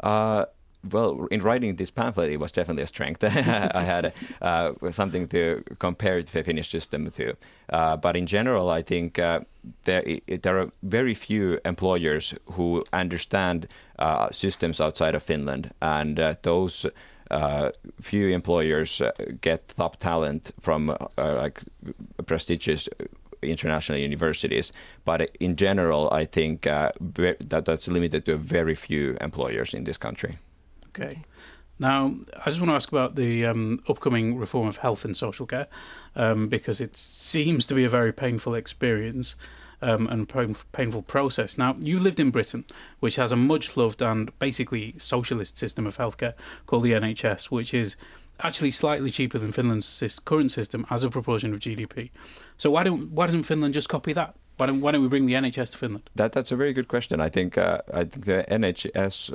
Uh, 0.00 0.46
well, 0.90 1.26
in 1.30 1.42
writing 1.42 1.76
this 1.76 1.90
pamphlet, 1.90 2.30
it 2.30 2.38
was 2.38 2.52
definitely 2.52 2.82
a 2.82 2.86
strength. 2.86 3.22
I 3.24 3.82
had 3.82 4.12
uh, 4.40 4.72
something 4.90 5.28
to 5.28 5.62
compare 5.78 6.18
it 6.18 6.26
to 6.26 6.32
the 6.32 6.42
Finnish 6.44 6.70
system 6.70 7.10
to. 7.10 7.36
Uh, 7.68 7.96
but 7.96 8.16
in 8.16 8.26
general, 8.26 8.68
I 8.68 8.82
think 8.82 9.18
uh, 9.18 9.40
there, 9.84 10.04
there 10.26 10.58
are 10.58 10.72
very 10.82 11.14
few 11.14 11.60
employers 11.64 12.34
who 12.52 12.84
understand 12.92 13.68
uh, 13.98 14.30
systems 14.30 14.80
outside 14.80 15.14
of 15.14 15.22
Finland, 15.22 15.72
and 15.80 16.18
uh, 16.18 16.34
those. 16.42 16.86
Uh, 17.30 17.70
few 18.00 18.28
employers 18.28 19.02
get 19.40 19.68
top 19.68 19.96
talent 19.96 20.52
from 20.60 20.96
like 21.16 21.60
prestigious 22.26 22.88
international 23.42 23.98
universities. 23.98 24.72
But 25.04 25.30
in 25.40 25.56
general, 25.56 26.08
I 26.12 26.24
think 26.24 26.62
that 26.62 27.64
that's 27.64 27.88
limited 27.88 28.24
to 28.26 28.36
very 28.36 28.74
few 28.74 29.16
employers 29.20 29.74
in 29.74 29.84
this 29.84 29.98
country. 29.98 30.38
Okay. 30.88 31.22
Now, 31.78 32.14
I 32.38 32.50
just 32.50 32.60
want 32.60 32.70
to 32.70 32.74
ask 32.74 32.92
about 32.92 33.16
the 33.16 33.46
um, 33.46 33.80
upcoming 33.88 34.36
reform 34.36 34.68
of 34.68 34.76
health 34.76 35.04
and 35.04 35.16
social 35.16 35.46
care 35.46 35.66
um, 36.14 36.48
because 36.48 36.80
it 36.80 36.96
seems 36.96 37.66
to 37.66 37.74
be 37.74 37.84
a 37.84 37.88
very 37.88 38.12
painful 38.12 38.54
experience 38.54 39.34
um, 39.82 40.06
and 40.06 40.28
painful 40.72 41.02
process. 41.02 41.58
Now, 41.58 41.76
you 41.80 41.98
lived 41.98 42.20
in 42.20 42.30
Britain, 42.30 42.64
which 43.00 43.16
has 43.16 43.32
a 43.32 43.36
much 43.36 43.76
loved 43.76 44.00
and 44.00 44.36
basically 44.38 44.94
socialist 44.98 45.58
system 45.58 45.86
of 45.86 45.98
healthcare 45.98 46.34
called 46.66 46.84
the 46.84 46.92
NHS, 46.92 47.46
which 47.46 47.74
is 47.74 47.96
actually 48.40 48.72
slightly 48.72 49.10
cheaper 49.10 49.38
than 49.38 49.52
Finland's 49.52 50.20
current 50.24 50.52
system 50.52 50.86
as 50.90 51.04
a 51.04 51.10
proportion 51.10 51.52
of 51.52 51.60
GDP. 51.60 52.10
So 52.56 52.70
why 52.70 52.82
don't 52.82 53.10
why 53.10 53.26
doesn't 53.26 53.44
Finland 53.44 53.74
just 53.74 53.88
copy 53.88 54.12
that? 54.12 54.34
Why 54.56 54.66
don't 54.66 54.80
why 54.80 54.92
don't 54.92 55.02
we 55.02 55.08
bring 55.08 55.26
the 55.26 55.34
NHS 55.34 55.72
to 55.72 55.78
Finland? 55.78 56.10
That 56.14 56.32
that's 56.32 56.52
a 56.52 56.56
very 56.56 56.72
good 56.72 56.88
question. 56.88 57.20
I 57.20 57.28
think 57.28 57.58
uh, 57.58 57.80
I 57.92 58.04
think 58.04 58.24
the 58.26 58.44
NHS 58.48 59.34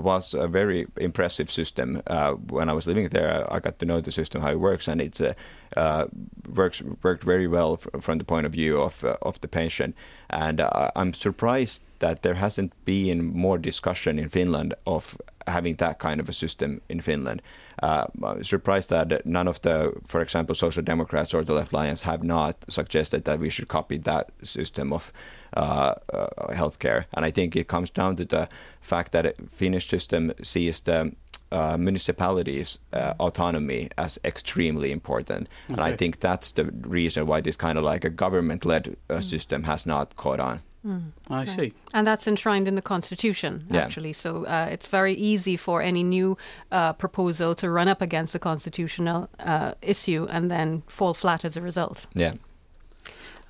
was 0.00 0.34
a 0.34 0.48
very 0.48 0.86
impressive 0.96 1.50
system. 1.50 2.02
Uh, 2.06 2.32
when 2.32 2.68
I 2.68 2.72
was 2.72 2.86
living 2.86 3.08
there, 3.08 3.46
I 3.52 3.60
got 3.60 3.78
to 3.78 3.86
know 3.86 4.00
the 4.00 4.12
system 4.12 4.42
how 4.42 4.50
it 4.50 4.60
works, 4.60 4.88
and 4.88 5.00
it 5.00 5.20
uh, 5.20 5.34
uh, 5.76 6.06
works 6.54 6.82
worked 7.02 7.24
very 7.24 7.46
well 7.46 7.76
from 7.76 8.18
the 8.18 8.24
point 8.24 8.46
of 8.46 8.52
view 8.52 8.80
of 8.80 9.04
uh, 9.04 9.16
of 9.22 9.40
the 9.40 9.48
patient. 9.48 9.94
And 10.30 10.60
uh, 10.60 10.90
I'm 10.96 11.12
surprised 11.12 11.82
that 11.98 12.22
there 12.22 12.34
hasn't 12.34 12.72
been 12.84 13.24
more 13.24 13.58
discussion 13.58 14.18
in 14.18 14.28
Finland 14.28 14.74
of 14.86 15.16
having 15.46 15.76
that 15.76 15.98
kind 15.98 16.20
of 16.20 16.28
a 16.28 16.32
system 16.32 16.80
in 16.88 17.00
Finland. 17.00 17.42
Uh, 17.82 18.06
I'm 18.22 18.44
surprised 18.44 18.90
that 18.90 19.26
none 19.26 19.48
of 19.48 19.60
the, 19.62 19.92
for 20.06 20.20
example, 20.20 20.54
Social 20.54 20.82
Democrats 20.82 21.34
or 21.34 21.44
the 21.44 21.54
Left 21.54 21.72
Alliance 21.72 22.02
have 22.02 22.22
not 22.22 22.56
suggested 22.68 23.24
that 23.24 23.38
we 23.38 23.50
should 23.50 23.68
copy 23.68 23.98
that 23.98 24.30
system 24.42 24.92
of 24.92 25.12
uh, 25.56 25.94
uh, 26.12 26.26
healthcare. 26.54 27.04
And 27.14 27.24
I 27.24 27.30
think 27.30 27.56
it 27.56 27.68
comes 27.68 27.90
down 27.90 28.16
to 28.16 28.24
the 28.24 28.48
fact 28.80 29.12
that 29.12 29.34
Finnish 29.50 29.88
system 29.88 30.32
sees 30.42 30.80
the 30.80 31.12
uh, 31.52 31.76
municipalities' 31.76 32.78
uh, 32.92 33.12
autonomy 33.20 33.90
as 33.98 34.18
extremely 34.24 34.90
important, 34.90 35.48
okay. 35.66 35.74
and 35.74 35.80
I 35.80 35.94
think 35.94 36.20
that's 36.20 36.52
the 36.52 36.64
reason 36.64 37.26
why 37.26 37.42
this 37.42 37.56
kind 37.56 37.76
of 37.76 37.84
like 37.84 38.06
a 38.06 38.10
government-led 38.10 38.96
uh, 39.10 39.16
mm. 39.16 39.22
system 39.22 39.64
has 39.64 39.84
not 39.84 40.16
caught 40.16 40.40
on. 40.40 40.60
Mm. 40.86 41.12
I 41.30 41.44
see. 41.44 41.72
And 41.94 42.06
that's 42.06 42.26
enshrined 42.26 42.66
in 42.66 42.74
the 42.74 42.82
Constitution, 42.82 43.66
actually. 43.72 44.12
So 44.12 44.44
uh, 44.46 44.68
it's 44.70 44.86
very 44.86 45.14
easy 45.14 45.56
for 45.56 45.80
any 45.80 46.02
new 46.02 46.36
uh, 46.72 46.92
proposal 46.94 47.54
to 47.56 47.70
run 47.70 47.88
up 47.88 48.02
against 48.02 48.34
a 48.34 48.38
constitutional 48.38 49.28
uh, 49.38 49.74
issue 49.80 50.26
and 50.30 50.50
then 50.50 50.82
fall 50.88 51.14
flat 51.14 51.44
as 51.44 51.56
a 51.56 51.60
result. 51.60 52.06
Yeah. 52.14 52.32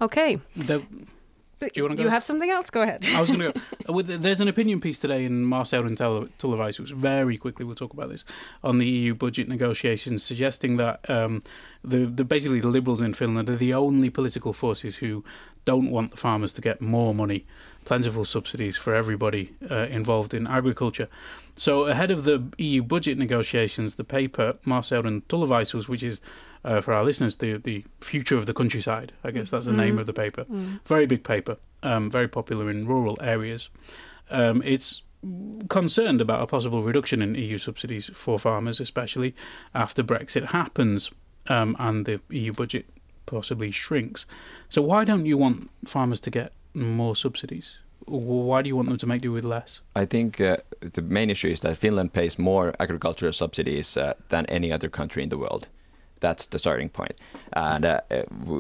Okay. 0.01 0.41
The, 0.57 0.83
Do 1.71 1.81
you 1.81 1.85
want 1.85 1.97
to 1.97 2.02
Do 2.02 2.04
you 2.04 2.11
have 2.11 2.25
something 2.25 2.50
else? 2.50 2.71
Go 2.71 2.83
ahead. 2.83 3.04
I 3.14 3.21
was 3.21 3.31
going 3.31 3.52
to. 3.52 3.61
With, 3.92 4.07
there's 4.23 4.40
an 4.40 4.49
opinion 4.49 4.81
piece 4.81 4.99
today 4.99 5.25
in 5.25 5.45
Maaseudun 5.45 6.78
which 6.81 6.90
Very 6.90 7.37
quickly, 7.37 7.64
we'll 7.64 7.75
talk 7.75 7.92
about 7.92 8.09
this 8.09 8.25
on 8.62 8.78
the 8.78 8.87
EU 8.87 9.14
budget 9.14 9.49
negotiations, 9.49 10.23
suggesting 10.23 10.76
that 10.76 11.09
um, 11.11 11.42
the, 11.85 12.07
the 12.07 12.25
basically 12.25 12.61
the 12.61 12.69
Liberals 12.69 13.00
in 13.00 13.14
Finland 13.14 13.49
are 13.49 13.57
the 13.57 13.75
only 13.75 14.11
political 14.11 14.52
forces 14.52 14.97
who 14.97 15.25
don't 15.64 15.90
want 15.90 16.11
the 16.11 16.16
farmers 16.16 16.52
to 16.54 16.61
get 16.61 16.81
more 16.81 17.14
money, 17.14 17.47
plentiful 17.85 18.25
subsidies 18.25 18.76
for 18.76 18.95
everybody 18.95 19.54
uh, 19.71 19.87
involved 19.90 20.35
in 20.35 20.47
agriculture. 20.47 21.09
So 21.57 21.85
ahead 21.85 22.11
of 22.11 22.25
the 22.25 22.42
EU 22.59 22.83
budget 22.83 23.19
negotiations, 23.19 23.97
the 23.97 24.04
paper 24.04 24.54
Maaseudun 24.66 25.23
Tulevaisuus, 25.28 25.88
which 25.88 26.02
is 26.02 26.21
uh, 26.64 26.81
for 26.81 26.95
our 26.95 27.04
listeners, 27.04 27.37
the 27.37 27.57
the 27.57 27.85
future 28.00 28.37
of 28.37 28.47
the 28.47 28.54
countryside. 28.54 29.12
I 29.25 29.31
guess 29.31 29.50
that's 29.50 29.66
the 29.66 29.73
name 29.73 29.99
of 29.99 30.07
the 30.07 30.12
paper. 30.12 30.47
Very 30.87 31.07
big 31.07 31.25
paper, 31.25 31.57
um, 31.83 32.11
very 32.11 32.28
popular 32.28 32.71
in 32.71 32.87
rural 32.87 33.19
areas. 33.21 33.69
Um, 34.31 34.62
it's 34.64 35.02
concerned 35.69 36.21
about 36.21 36.42
a 36.42 36.47
possible 36.47 36.83
reduction 36.83 37.23
in 37.23 37.35
EU 37.35 37.59
subsidies 37.59 38.11
for 38.12 38.38
farmers, 38.38 38.81
especially 38.81 39.35
after 39.75 40.02
Brexit 40.02 40.47
happens 40.47 41.11
um, 41.49 41.76
and 41.78 42.07
the 42.07 42.21
EU 42.31 42.52
budget 42.52 42.87
possibly 43.26 43.71
shrinks. 43.71 44.26
So 44.69 44.83
why 44.83 45.04
don't 45.04 45.26
you 45.26 45.38
want 45.38 45.71
farmers 45.85 46.21
to 46.21 46.31
get 46.31 46.52
more 46.75 47.14
subsidies? 47.14 47.76
Why 48.07 48.62
do 48.62 48.69
you 48.69 48.75
want 48.75 48.88
them 48.88 48.99
to 48.99 49.07
make 49.07 49.23
do 49.23 49.31
with 49.31 49.45
less? 49.45 49.81
I 49.95 50.07
think 50.07 50.40
uh, 50.40 50.57
the 50.81 51.02
main 51.02 51.31
issue 51.31 51.49
is 51.49 51.61
that 51.61 51.76
Finland 51.76 52.12
pays 52.12 52.37
more 52.37 52.75
agricultural 52.81 53.33
subsidies 53.33 53.97
uh, 53.97 54.14
than 54.28 54.45
any 54.47 54.73
other 54.73 54.88
country 54.88 55.23
in 55.23 55.28
the 55.28 55.38
world. 55.38 55.69
That's 56.23 56.47
the 56.47 56.59
starting 56.59 56.88
point. 56.88 57.14
And 57.52 57.85
uh, 57.85 58.00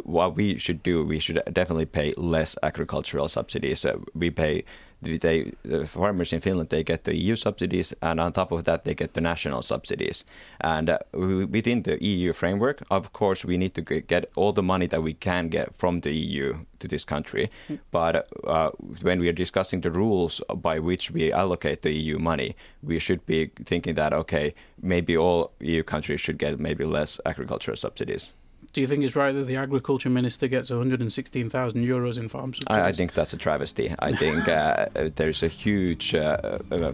what 0.04 0.36
we 0.36 0.58
should 0.58 0.82
do, 0.82 1.04
we 1.04 1.18
should 1.18 1.40
definitely 1.50 1.86
pay 1.86 2.12
less 2.18 2.56
agricultural 2.62 3.28
subsidies. 3.28 3.84
Uh, 3.84 3.98
we 4.14 4.30
pay 4.30 4.64
they 5.02 5.52
the 5.62 5.86
farmers 5.86 6.32
in 6.32 6.40
Finland 6.40 6.70
they 6.70 6.84
get 6.84 7.04
the 7.04 7.16
EU 7.16 7.36
subsidies, 7.36 7.94
and 8.00 8.20
on 8.20 8.32
top 8.32 8.52
of 8.52 8.64
that 8.64 8.84
they 8.84 8.94
get 8.94 9.14
the 9.14 9.20
national 9.20 9.62
subsidies. 9.62 10.24
And 10.60 10.90
uh, 10.90 10.98
within 11.12 11.82
the 11.82 12.02
EU 12.04 12.32
framework, 12.32 12.82
of 12.90 13.12
course, 13.12 13.44
we 13.44 13.56
need 13.56 13.74
to 13.74 13.82
get 13.82 14.30
all 14.36 14.52
the 14.52 14.62
money 14.62 14.86
that 14.86 15.02
we 15.02 15.14
can 15.14 15.48
get 15.48 15.74
from 15.74 16.00
the 16.00 16.12
EU 16.12 16.54
to 16.78 16.88
this 16.88 17.04
country. 17.04 17.50
Mm. 17.68 17.78
But 17.90 18.28
uh, 18.44 18.70
when 19.02 19.20
we 19.20 19.28
are 19.28 19.32
discussing 19.32 19.80
the 19.80 19.90
rules 19.90 20.40
by 20.56 20.78
which 20.78 21.10
we 21.10 21.32
allocate 21.32 21.82
the 21.82 21.92
EU 21.92 22.18
money, 22.18 22.54
we 22.82 22.98
should 22.98 23.26
be 23.26 23.50
thinking 23.64 23.94
that 23.94 24.12
okay, 24.12 24.54
maybe 24.80 25.16
all 25.16 25.52
EU 25.60 25.82
countries 25.82 26.20
should 26.20 26.38
get 26.38 26.58
maybe 26.58 26.84
less 26.84 27.20
agricultural 27.26 27.76
subsidies 27.76 28.32
do 28.72 28.80
you 28.80 28.86
think 28.86 29.04
it's 29.04 29.14
right 29.14 29.32
that 29.32 29.46
the 29.46 29.56
agriculture 29.56 30.08
minister 30.08 30.48
gets 30.48 30.70
116,000 30.70 31.84
euros 31.84 32.16
in 32.16 32.28
farm 32.28 32.54
subsidies? 32.54 32.76
I, 32.76 32.88
I, 32.88 32.92
think 32.92 33.12
that's 33.12 33.32
a 33.32 33.36
travesty. 33.36 33.94
I 33.98 34.12
think 34.22 34.48
uh, 34.48 34.86
there's 35.16 35.42
a 35.42 35.48
huge 35.48 36.14
uh, 36.14 36.58
uh, 36.70 36.92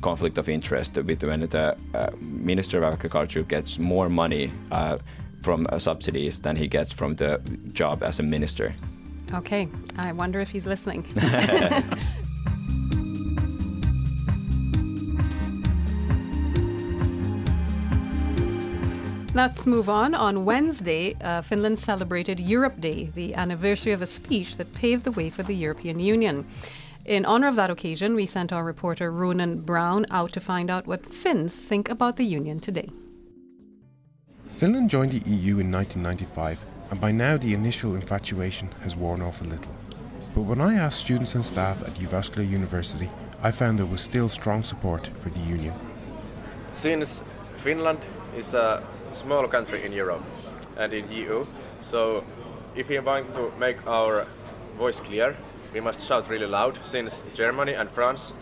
conflict 0.00 0.38
of 0.38 0.48
interest 0.48 0.96
with 0.96 1.22
when 1.22 1.40
the 1.40 1.76
uh, 1.94 2.10
minister 2.20 2.82
of 2.82 2.94
agriculture 2.94 3.42
gets 3.42 3.78
more 3.78 4.08
money 4.08 4.50
uh, 4.72 4.98
from 5.42 5.66
uh, 5.70 5.78
subsidies 5.78 6.40
than 6.40 6.56
he 6.56 6.66
gets 6.66 6.92
from 6.92 7.14
the 7.16 7.40
job 7.72 8.02
as 8.02 8.18
a 8.18 8.22
minister. 8.22 8.74
Okay, 9.32 9.68
I 9.98 10.12
wonder 10.12 10.40
if 10.40 10.50
he's 10.50 10.66
listening. 10.66 11.04
Let's 19.34 19.66
move 19.66 19.88
on. 19.88 20.14
On 20.14 20.44
Wednesday, 20.44 21.14
uh, 21.24 21.40
Finland 21.40 21.78
celebrated 21.78 22.38
Europe 22.38 22.78
Day, 22.78 23.10
the 23.14 23.34
anniversary 23.34 23.92
of 23.92 24.02
a 24.02 24.06
speech 24.06 24.58
that 24.58 24.74
paved 24.74 25.04
the 25.04 25.10
way 25.10 25.30
for 25.30 25.42
the 25.42 25.54
European 25.54 25.98
Union. 25.98 26.44
In 27.06 27.24
honor 27.24 27.48
of 27.48 27.56
that 27.56 27.70
occasion, 27.70 28.14
we 28.14 28.26
sent 28.26 28.52
our 28.52 28.62
reporter 28.62 29.10
Ronan 29.10 29.62
Brown 29.62 30.04
out 30.10 30.32
to 30.34 30.40
find 30.40 30.70
out 30.70 30.86
what 30.86 31.14
Finns 31.14 31.64
think 31.64 31.88
about 31.88 32.18
the 32.18 32.26
Union 32.26 32.60
today. 32.60 32.90
Finland 34.52 34.90
joined 34.90 35.12
the 35.12 35.30
EU 35.30 35.58
in 35.60 35.72
1995, 35.72 36.62
and 36.90 37.00
by 37.00 37.10
now 37.10 37.38
the 37.38 37.54
initial 37.54 37.94
infatuation 37.94 38.68
has 38.82 38.94
worn 38.94 39.22
off 39.22 39.40
a 39.40 39.44
little. 39.44 39.74
But 40.34 40.42
when 40.42 40.60
I 40.60 40.74
asked 40.74 41.00
students 41.00 41.34
and 41.34 41.44
staff 41.44 41.82
at 41.82 41.94
Jyväskylä 41.94 42.44
University, 42.54 43.10
I 43.42 43.50
found 43.50 43.78
there 43.78 43.86
was 43.86 44.02
still 44.02 44.28
strong 44.28 44.62
support 44.62 45.08
for 45.20 45.30
the 45.30 45.40
Union. 45.40 45.74
Since 46.74 47.24
Finland 47.64 48.04
is 48.36 48.52
a 48.54 48.82
small 49.14 49.48
country 49.48 49.84
in 49.84 49.92
Europe 49.92 50.22
and 50.76 50.92
in 50.92 51.10
EU. 51.10 51.46
So 51.80 52.24
if 52.74 52.88
we 52.88 52.98
want 52.98 53.32
to 53.34 53.52
make 53.58 53.86
our 53.86 54.26
voice 54.78 55.00
clear, 55.00 55.36
we 55.72 55.80
must 55.80 56.06
shout 56.06 56.28
really 56.28 56.46
loud 56.46 56.78
since 56.84 57.22
Germany 57.34 57.74
and 57.74 57.90
France, 57.90 58.32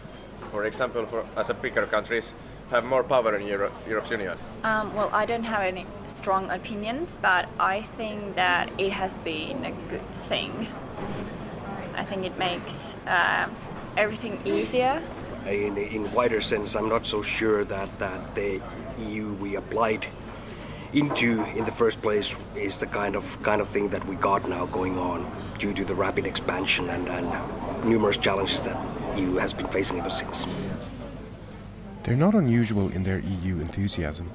for 0.50 0.64
example, 0.64 1.06
for, 1.06 1.24
as 1.36 1.50
a 1.50 1.54
bigger 1.54 1.86
countries, 1.86 2.34
have 2.70 2.84
more 2.84 3.02
power 3.02 3.34
in 3.36 3.46
Euro- 3.46 3.72
Europe's 3.88 4.10
Union? 4.10 4.38
Um, 4.62 4.94
well, 4.94 5.10
I 5.12 5.26
don't 5.26 5.44
have 5.44 5.62
any 5.62 5.86
strong 6.06 6.50
opinions, 6.50 7.18
but 7.20 7.48
I 7.58 7.82
think 7.82 8.36
that 8.36 8.70
it 8.78 8.92
has 8.92 9.18
been 9.18 9.64
a 9.64 9.72
good 9.90 10.08
thing. 10.12 10.68
I 11.96 12.04
think 12.04 12.24
it 12.24 12.38
makes 12.38 12.94
uh, 13.06 13.48
everything 13.96 14.40
easier. 14.44 15.02
In, 15.46 15.76
in 15.76 16.12
wider 16.12 16.40
sense, 16.40 16.76
I'm 16.76 16.88
not 16.88 17.06
so 17.06 17.22
sure 17.22 17.64
that, 17.64 17.98
that 17.98 18.34
the 18.34 18.60
EU 18.98 19.32
we 19.34 19.56
applied 19.56 20.06
into 20.92 21.44
in 21.56 21.64
the 21.64 21.73
first 21.73 22.02
place 22.02 22.37
is 22.56 22.78
the 22.78 22.87
kind 22.87 23.14
of 23.14 23.42
kind 23.42 23.61
of 23.61 23.68
thing 23.68 23.88
that 23.88 24.04
we 24.06 24.16
got 24.16 24.49
now 24.49 24.66
going 24.66 24.99
on 24.99 25.30
due 25.59 25.73
to 25.73 25.85
the 25.85 25.94
rapid 25.94 26.26
expansion 26.26 26.88
and, 26.90 27.09
and 27.09 27.85
numerous 27.85 28.16
challenges 28.16 28.61
that 28.62 28.76
EU 29.18 29.35
has 29.35 29.54
been 29.54 29.68
facing 29.68 29.99
ever 30.00 30.11
since. 30.11 30.47
They're 32.02 32.16
not 32.16 32.35
unusual 32.35 32.88
in 32.88 33.04
their 33.04 33.20
EU 33.20 33.61
enthusiasm. 33.61 34.30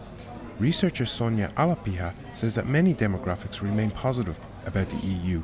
Researcher 0.59 1.03
Sonja 1.03 1.51
Alapiha 1.55 2.13
says 2.33 2.55
that 2.55 2.67
many 2.67 2.93
demographics 2.93 3.61
remain 3.61 3.91
positive 3.91 4.39
about 4.65 4.89
the 4.89 5.05
EU, 5.05 5.41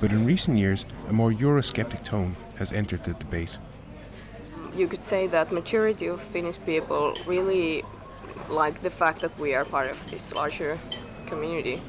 but 0.00 0.10
in 0.10 0.24
recent 0.24 0.56
years 0.56 0.86
a 1.08 1.12
more 1.12 1.30
Eurosceptic 1.30 2.02
tone 2.04 2.36
has 2.56 2.72
entered 2.72 3.04
the 3.04 3.12
debate. 3.14 3.58
You 4.74 4.88
could 4.88 5.04
say 5.04 5.26
that 5.26 5.52
majority 5.52 6.06
of 6.06 6.22
Finnish 6.22 6.58
people 6.64 7.14
really 7.26 7.84
like 8.48 8.82
the 8.82 8.90
fact 8.90 9.20
that 9.20 9.38
we 9.38 9.54
are 9.54 9.64
part 9.64 9.90
of 9.90 9.98
this 10.10 10.32
larger 10.34 10.78
community. 11.26 11.80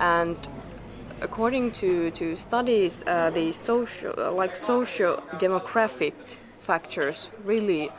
And 0.00 0.36
according 1.20 1.72
to, 1.72 2.10
to 2.12 2.36
studies, 2.36 3.04
uh, 3.06 3.30
the 3.30 3.52
social, 3.52 4.14
uh, 4.18 4.32
like 4.32 4.56
social 4.56 5.22
demographic 5.38 6.14
factors 6.60 7.30
really 7.44 7.90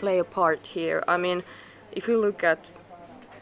play 0.00 0.18
a 0.18 0.24
part 0.24 0.66
here. 0.66 1.04
I 1.06 1.16
mean, 1.16 1.42
if 1.92 2.08
you 2.08 2.18
look 2.18 2.42
at 2.42 2.58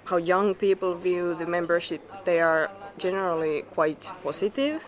how 0.05 0.17
young 0.17 0.55
people 0.55 0.95
view 0.95 1.35
the 1.35 1.47
membership, 1.47 2.25
they 2.25 2.41
are 2.41 2.71
generally 2.99 3.63
quite 3.63 4.11
positive. 4.23 4.83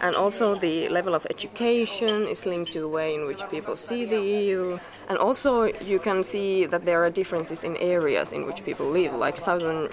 And 0.00 0.14
also, 0.14 0.54
the 0.54 0.88
level 0.88 1.14
of 1.14 1.26
education 1.30 2.26
is 2.26 2.46
linked 2.46 2.72
to 2.72 2.80
the 2.80 2.88
way 2.88 3.14
in 3.14 3.26
which 3.26 3.42
people 3.50 3.76
see 3.76 4.04
the 4.04 4.20
EU. 4.20 4.78
And 5.08 5.18
also, 5.18 5.64
you 5.64 5.98
can 5.98 6.24
see 6.24 6.66
that 6.66 6.84
there 6.84 7.04
are 7.04 7.10
differences 7.10 7.64
in 7.64 7.76
areas 7.76 8.32
in 8.32 8.46
which 8.46 8.64
people 8.64 8.86
live. 8.86 9.12
Like 9.14 9.36
southern 9.36 9.88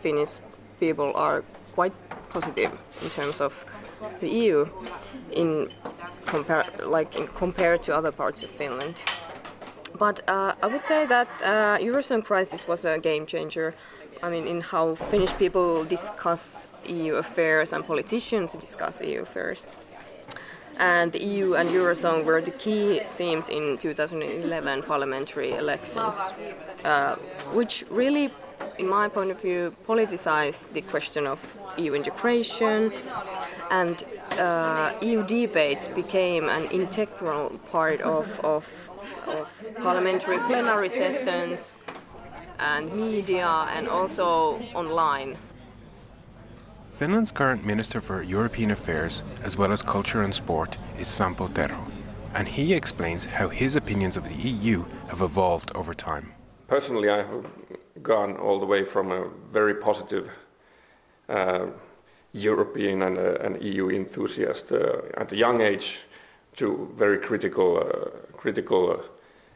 Finnish 0.00 0.38
people 0.78 1.12
are 1.14 1.44
quite 1.74 1.92
positive 2.30 2.72
in 3.02 3.10
terms 3.10 3.40
of 3.40 3.52
the 4.20 4.28
EU, 4.28 4.66
in 5.32 5.68
like 6.84 7.16
in 7.16 7.26
compared 7.26 7.82
to 7.82 7.94
other 7.94 8.12
parts 8.12 8.42
of 8.42 8.50
Finland. 8.50 8.96
But 9.98 10.22
uh, 10.28 10.54
I 10.62 10.66
would 10.66 10.84
say 10.84 11.06
that 11.06 11.28
uh, 11.42 11.78
Eurozone 11.78 12.24
crisis 12.24 12.66
was 12.66 12.84
a 12.84 12.98
game 12.98 13.26
changer. 13.26 13.74
I 14.22 14.30
mean, 14.30 14.46
in 14.46 14.60
how 14.60 14.94
Finnish 15.10 15.32
people 15.34 15.84
discuss 15.84 16.68
EU 16.90 17.14
affairs 17.14 17.72
and 17.72 17.86
politicians 17.86 18.52
to 18.52 18.58
discuss 18.58 19.00
EU 19.00 19.22
affairs. 19.22 19.66
And 20.78 21.12
the 21.12 21.22
EU 21.22 21.54
and 21.54 21.68
Eurozone 21.68 22.24
were 22.24 22.40
the 22.40 22.52
key 22.52 23.02
themes 23.16 23.50
in 23.50 23.76
2011 23.76 24.82
parliamentary 24.84 25.52
elections, 25.52 26.14
uh, 26.84 27.16
which 27.52 27.84
really, 27.90 28.30
in 28.78 28.88
my 28.88 29.06
point 29.08 29.30
of 29.30 29.40
view, 29.42 29.74
politicized 29.86 30.72
the 30.72 30.80
question 30.80 31.26
of 31.26 31.38
EU 31.76 31.92
integration, 31.92 32.92
and 33.70 34.04
uh, 34.38 34.94
EU 35.02 35.22
debates 35.26 35.86
became 35.88 36.48
an 36.48 36.64
integral 36.70 37.50
part 37.70 38.00
of, 38.00 38.40
of, 38.40 38.66
of 39.26 39.48
parliamentary 39.80 40.38
plenary 40.38 40.88
sessions 40.88 41.78
and 42.58 42.92
media 42.92 43.66
and 43.70 43.86
also 43.86 44.60
online. 44.74 45.36
Finland's 47.00 47.30
current 47.30 47.64
Minister 47.64 47.98
for 47.98 48.22
European 48.22 48.70
Affairs, 48.70 49.22
as 49.42 49.56
well 49.56 49.72
as 49.72 49.80
Culture 49.80 50.20
and 50.20 50.34
Sport, 50.34 50.76
is 50.98 51.08
Sampo 51.08 51.48
Terho, 51.48 51.90
and 52.34 52.46
he 52.46 52.74
explains 52.74 53.24
how 53.24 53.48
his 53.48 53.74
opinions 53.74 54.18
of 54.18 54.24
the 54.24 54.34
EU 54.46 54.84
have 55.08 55.22
evolved 55.22 55.72
over 55.74 55.94
time. 55.94 56.34
Personally, 56.68 57.08
I 57.08 57.22
have 57.22 57.46
gone 58.02 58.36
all 58.36 58.60
the 58.60 58.66
way 58.66 58.84
from 58.84 59.12
a 59.12 59.30
very 59.50 59.76
positive 59.76 60.28
uh, 61.30 61.68
European 62.32 63.00
and 63.00 63.16
uh, 63.16 63.58
EU 63.62 63.88
enthusiast 63.88 64.70
uh, 64.70 65.00
at 65.16 65.32
a 65.32 65.36
young 65.36 65.62
age 65.62 66.00
to 66.56 66.92
very 66.98 67.16
critical, 67.16 67.78
uh, 67.78 68.10
critical 68.36 69.02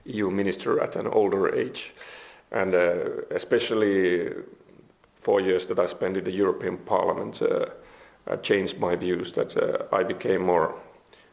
EU 0.07 0.31
minister 0.31 0.81
at 0.81 0.97
an 0.97 1.07
older 1.09 1.55
age. 1.55 1.93
And 2.53 2.73
especially 3.31 4.33
four 5.25 5.41
years 5.41 5.67
that 5.67 5.79
I 5.79 5.87
spent 5.87 6.17
in 6.17 6.25
the 6.25 6.33
European 6.33 6.77
Parliament 6.77 7.43
changed 8.43 8.79
my 8.79 8.95
views 8.97 9.33
that 9.33 9.89
I 9.93 10.05
became 10.05 10.43
more, 10.43 10.75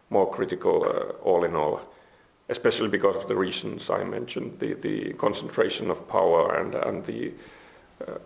more 0.10 0.29
critical 0.29 0.83
all 1.24 1.43
in 1.43 1.55
all 1.55 1.81
especially 2.51 2.89
because 2.89 3.15
of 3.15 3.27
the 3.27 3.36
reasons 3.36 3.89
I 3.89 4.03
mentioned, 4.03 4.60
the, 4.60 4.74
the 4.74 5.13
concentration 5.13 5.89
of 5.89 6.07
power 6.07 6.53
and, 6.53 6.75
and 6.75 7.05
the 7.05 7.31
uh, 8.05 8.17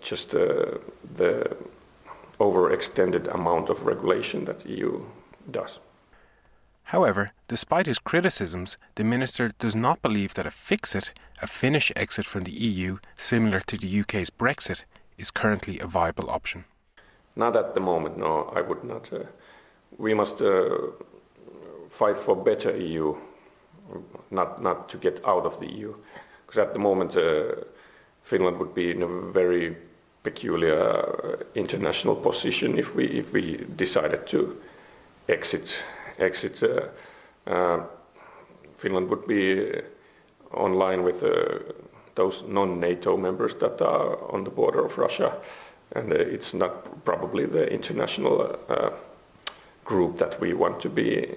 just 0.00 0.34
uh, 0.34 0.78
the 1.16 1.56
overextended 2.38 3.32
amount 3.34 3.70
of 3.70 3.86
regulation 3.86 4.44
that 4.44 4.66
EU 4.66 5.00
does. 5.50 5.78
However, 6.84 7.32
despite 7.48 7.86
his 7.86 7.98
criticisms, 7.98 8.76
the 8.96 9.04
minister 9.04 9.52
does 9.58 9.74
not 9.74 10.02
believe 10.02 10.34
that 10.34 10.46
a 10.46 10.50
Fixit, 10.50 11.12
a 11.40 11.46
Finnish 11.46 11.92
exit 11.96 12.26
from 12.26 12.44
the 12.44 12.52
EU 12.52 12.98
similar 13.16 13.60
to 13.60 13.78
the 13.78 14.00
UK's 14.00 14.30
Brexit, 14.30 14.84
is 15.22 15.30
currently 15.30 15.78
a 15.78 15.86
viable 15.86 16.28
option. 16.28 16.64
Not 17.34 17.56
at 17.56 17.74
the 17.74 17.80
moment, 17.80 18.18
no, 18.18 18.52
I 18.54 18.60
would 18.60 18.84
not. 18.84 19.10
Uh, 19.12 19.20
we 19.96 20.12
must 20.14 20.42
uh, 20.42 20.78
fight 21.88 22.18
for 22.18 22.36
better 22.36 22.76
EU, 22.76 23.16
not, 24.30 24.62
not 24.62 24.88
to 24.90 24.98
get 24.98 25.20
out 25.24 25.46
of 25.46 25.58
the 25.60 25.66
EU. 25.66 25.94
Because 26.44 26.58
at 26.58 26.72
the 26.74 26.78
moment, 26.78 27.16
uh, 27.16 27.54
Finland 28.22 28.58
would 28.58 28.74
be 28.74 28.90
in 28.90 29.02
a 29.02 29.08
very 29.32 29.76
peculiar 30.22 30.78
uh, 30.78 31.44
international 31.54 32.14
position 32.14 32.78
if 32.78 32.94
we 32.94 33.04
if 33.06 33.32
we 33.32 33.56
decided 33.76 34.26
to 34.26 34.56
exit 35.28 35.84
exit. 36.18 36.62
Uh, 36.62 37.50
uh, 37.50 37.80
Finland 38.76 39.08
would 39.08 39.26
be 39.26 39.72
on 40.52 40.74
line 40.74 41.02
with 41.02 41.22
those 42.14 42.42
non-NATO 42.46 43.16
members 43.16 43.54
that 43.54 43.80
are 43.80 44.18
on 44.32 44.44
the 44.44 44.50
border 44.50 44.84
of 44.84 44.98
Russia, 44.98 45.32
and 45.94 46.12
uh, 46.12 46.16
it's 46.16 46.54
not 46.54 47.04
probably 47.04 47.46
the 47.46 47.72
international 47.72 48.58
uh, 48.68 48.90
group 49.84 50.18
that 50.18 50.40
we 50.40 50.54
want 50.54 50.80
to 50.80 50.88
be 50.88 51.28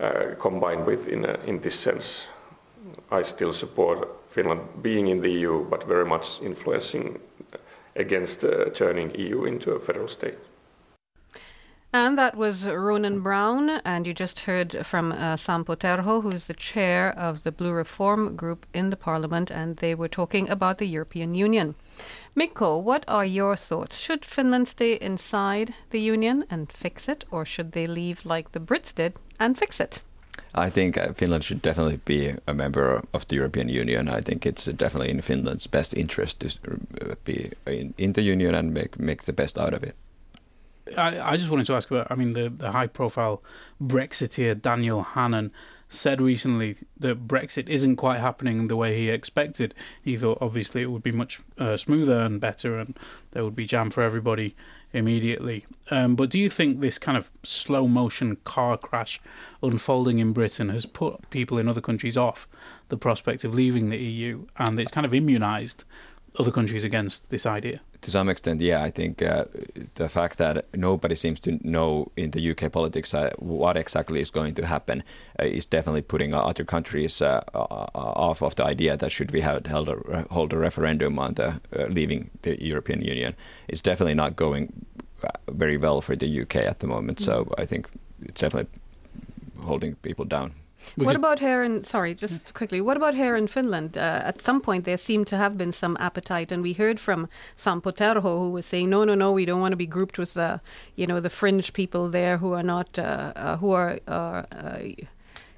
uh, 0.00 0.34
combined 0.38 0.86
with 0.86 1.08
in 1.08 1.24
in 1.46 1.60
this 1.60 1.78
sense. 1.78 2.26
I 3.10 3.22
still 3.22 3.52
support 3.52 4.08
Finland 4.30 4.60
being 4.82 5.08
in 5.08 5.20
the 5.20 5.30
EU, 5.30 5.64
but 5.70 5.84
very 5.84 6.04
much 6.04 6.40
influencing 6.42 7.18
against 7.96 8.44
uh, 8.44 8.70
turning 8.74 9.14
EU 9.14 9.44
into 9.44 9.72
a 9.72 9.78
federal 9.78 10.08
state. 10.08 10.38
And 11.94 12.16
that 12.16 12.36
was 12.38 12.66
Ronan 12.66 13.20
Brown, 13.20 13.68
and 13.84 14.06
you 14.06 14.14
just 14.14 14.40
heard 14.40 14.86
from 14.86 15.12
uh, 15.12 15.36
Sampo 15.36 15.74
Terho, 15.74 16.22
who's 16.22 16.46
the 16.46 16.54
chair 16.54 17.12
of 17.18 17.42
the 17.42 17.52
Blue 17.52 17.72
Reform 17.72 18.34
Group 18.34 18.64
in 18.72 18.88
the 18.88 18.96
Parliament, 18.96 19.50
and 19.50 19.76
they 19.76 19.94
were 19.94 20.08
talking 20.08 20.48
about 20.48 20.78
the 20.78 20.86
European 20.86 21.34
Union. 21.34 21.74
Mikko, 22.34 22.78
what 22.78 23.04
are 23.08 23.26
your 23.26 23.56
thoughts? 23.56 23.98
Should 23.98 24.24
Finland 24.24 24.68
stay 24.68 24.94
inside 24.94 25.74
the 25.90 26.00
Union 26.00 26.44
and 26.50 26.72
fix 26.72 27.10
it, 27.10 27.26
or 27.30 27.44
should 27.44 27.72
they 27.72 27.84
leave 27.84 28.24
like 28.24 28.52
the 28.52 28.60
Brits 28.60 28.94
did 28.94 29.12
and 29.38 29.58
fix 29.58 29.78
it? 29.78 30.00
I 30.54 30.70
think 30.70 30.96
uh, 30.96 31.12
Finland 31.12 31.44
should 31.44 31.60
definitely 31.60 32.00
be 32.04 32.34
a 32.46 32.54
member 32.54 33.02
of 33.12 33.26
the 33.26 33.36
European 33.36 33.68
Union. 33.68 34.08
I 34.08 34.22
think 34.22 34.46
it's 34.46 34.64
definitely 34.64 35.10
in 35.10 35.20
Finland's 35.20 35.66
best 35.66 35.94
interest 35.94 36.40
to 36.40 36.48
uh, 37.02 37.14
be 37.24 37.50
in, 37.66 37.92
in 37.98 38.12
the 38.14 38.22
Union 38.22 38.54
and 38.54 38.72
make 38.72 38.98
make 38.98 39.24
the 39.24 39.32
best 39.32 39.58
out 39.58 39.74
of 39.74 39.82
it. 39.82 39.94
I, 40.96 41.32
I 41.32 41.36
just 41.36 41.50
wanted 41.50 41.66
to 41.66 41.74
ask 41.74 41.90
about. 41.90 42.10
I 42.10 42.14
mean, 42.14 42.32
the 42.32 42.48
the 42.48 42.72
high 42.72 42.86
profile 42.86 43.42
Brexiteer 43.80 44.60
Daniel 44.60 45.02
Hannan 45.02 45.52
said 45.88 46.22
recently 46.22 46.76
that 46.98 47.28
Brexit 47.28 47.68
isn't 47.68 47.96
quite 47.96 48.18
happening 48.18 48.68
the 48.68 48.76
way 48.76 48.96
he 48.96 49.10
expected. 49.10 49.74
He 50.02 50.16
thought 50.16 50.38
obviously 50.40 50.80
it 50.82 50.90
would 50.90 51.02
be 51.02 51.12
much 51.12 51.38
uh, 51.58 51.76
smoother 51.76 52.18
and 52.20 52.40
better, 52.40 52.78
and 52.78 52.98
there 53.32 53.44
would 53.44 53.54
be 53.54 53.66
jam 53.66 53.90
for 53.90 54.02
everybody 54.02 54.56
immediately. 54.94 55.66
Um, 55.90 56.16
but 56.16 56.30
do 56.30 56.38
you 56.38 56.48
think 56.48 56.80
this 56.80 56.98
kind 56.98 57.16
of 57.18 57.30
slow 57.42 57.86
motion 57.88 58.36
car 58.44 58.76
crash 58.76 59.20
unfolding 59.62 60.18
in 60.18 60.32
Britain 60.32 60.68
has 60.70 60.86
put 60.86 61.28
people 61.30 61.58
in 61.58 61.68
other 61.68 61.80
countries 61.80 62.16
off 62.16 62.46
the 62.88 62.96
prospect 62.96 63.44
of 63.44 63.54
leaving 63.54 63.90
the 63.90 63.98
EU, 63.98 64.46
and 64.56 64.78
it's 64.78 64.90
kind 64.90 65.06
of 65.06 65.12
immunised 65.12 65.84
other 66.38 66.50
countries 66.50 66.84
against 66.84 67.30
this 67.30 67.46
idea? 67.46 67.80
To 68.00 68.10
some 68.10 68.28
extent, 68.28 68.60
yeah. 68.60 68.82
I 68.82 68.90
think 68.90 69.22
uh, 69.22 69.44
the 69.94 70.08
fact 70.08 70.38
that 70.38 70.64
nobody 70.74 71.14
seems 71.14 71.38
to 71.40 71.58
know 71.62 72.10
in 72.16 72.30
the 72.32 72.50
UK 72.50 72.72
politics 72.72 73.14
uh, 73.14 73.30
what 73.38 73.76
exactly 73.76 74.20
is 74.20 74.30
going 74.30 74.54
to 74.54 74.66
happen 74.66 75.04
uh, 75.38 75.44
is 75.44 75.66
definitely 75.66 76.02
putting 76.02 76.34
other 76.34 76.64
countries 76.64 77.22
uh, 77.22 77.42
off 77.54 78.42
of 78.42 78.54
the 78.56 78.64
idea 78.64 78.96
that 78.96 79.12
should 79.12 79.30
we 79.30 79.40
have 79.40 79.66
held 79.66 79.88
a, 79.88 80.26
hold 80.30 80.52
a 80.52 80.58
referendum 80.58 81.18
on 81.18 81.34
the 81.34 81.60
uh, 81.76 81.86
leaving 81.88 82.30
the 82.42 82.60
European 82.62 83.02
Union. 83.02 83.34
It's 83.68 83.80
definitely 83.80 84.14
not 84.14 84.34
going 84.34 84.72
uh, 85.22 85.28
very 85.50 85.76
well 85.76 86.00
for 86.00 86.16
the 86.16 86.42
UK 86.42 86.56
at 86.56 86.80
the 86.80 86.86
moment. 86.86 87.18
Mm. 87.18 87.24
So 87.24 87.54
I 87.58 87.66
think 87.66 87.88
it's 88.24 88.40
definitely 88.40 88.70
holding 89.60 89.94
people 89.96 90.24
down. 90.24 90.52
We 90.96 91.06
what 91.06 91.16
about 91.16 91.38
here 91.38 91.62
in, 91.62 91.84
sorry, 91.84 92.14
just 92.14 92.54
quickly, 92.54 92.80
what 92.80 92.96
about 92.96 93.14
here 93.14 93.36
in 93.36 93.46
Finland? 93.46 93.96
Uh, 93.96 94.22
at 94.24 94.40
some 94.40 94.60
point, 94.60 94.84
there 94.84 94.96
seemed 94.96 95.26
to 95.28 95.36
have 95.36 95.56
been 95.56 95.72
some 95.72 95.96
appetite, 96.00 96.52
and 96.52 96.62
we 96.62 96.72
heard 96.74 97.00
from 97.00 97.28
Sampo 97.56 97.90
Terho, 97.90 98.38
who 98.38 98.50
was 98.50 98.66
saying, 98.66 98.90
no, 98.90 99.04
no, 99.04 99.14
no, 99.14 99.32
we 99.32 99.44
don't 99.44 99.60
want 99.60 99.72
to 99.72 99.76
be 99.76 99.86
grouped 99.86 100.18
with, 100.18 100.34
the, 100.34 100.60
you 100.96 101.06
know, 101.06 101.20
the 101.20 101.30
fringe 101.30 101.72
people 101.72 102.08
there 102.08 102.38
who 102.38 102.52
are 102.52 102.62
not, 102.62 102.98
uh, 102.98 103.32
uh, 103.36 103.56
who 103.56 103.70
are 103.72 103.98
uh, 104.06 104.42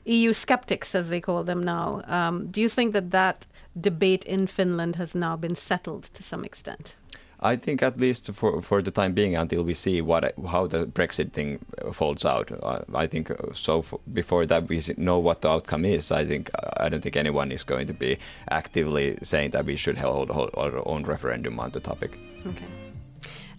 EU 0.04 0.32
skeptics, 0.32 0.94
as 0.94 1.08
they 1.08 1.20
call 1.20 1.44
them 1.44 1.62
now. 1.62 2.02
Um, 2.06 2.46
do 2.46 2.60
you 2.60 2.68
think 2.68 2.92
that 2.92 3.10
that 3.10 3.46
debate 3.80 4.24
in 4.24 4.46
Finland 4.46 4.96
has 4.96 5.14
now 5.14 5.36
been 5.36 5.54
settled 5.54 6.04
to 6.14 6.22
some 6.22 6.44
extent? 6.44 6.96
I 7.44 7.56
think 7.56 7.82
at 7.82 8.00
least 8.00 8.32
for 8.32 8.62
for 8.62 8.80
the 8.80 8.90
time 8.90 9.12
being, 9.12 9.36
until 9.36 9.62
we 9.64 9.74
see 9.74 10.00
what 10.00 10.32
how 10.50 10.66
the 10.66 10.86
Brexit 10.86 11.32
thing 11.32 11.58
folds 11.92 12.24
out, 12.24 12.50
I 12.94 13.06
think 13.06 13.30
uh, 13.30 13.52
so. 13.52 13.84
before 14.12 14.46
that, 14.46 14.66
we 14.68 14.80
know 14.96 15.18
what 15.18 15.42
the 15.42 15.50
outcome 15.50 15.84
is. 15.84 16.10
I 16.10 16.24
think 16.24 16.50
I 16.78 16.88
don't 16.88 17.02
think 17.02 17.16
anyone 17.16 17.52
is 17.52 17.62
going 17.62 17.86
to 17.88 17.92
be 17.92 18.16
actively 18.50 19.18
saying 19.22 19.50
that 19.50 19.66
we 19.66 19.76
should 19.76 19.98
hold, 19.98 20.30
hold 20.30 20.50
our 20.54 20.88
own 20.88 21.02
referendum 21.04 21.60
on 21.60 21.70
the 21.70 21.80
topic. 21.80 22.18
Okay. 22.46 22.66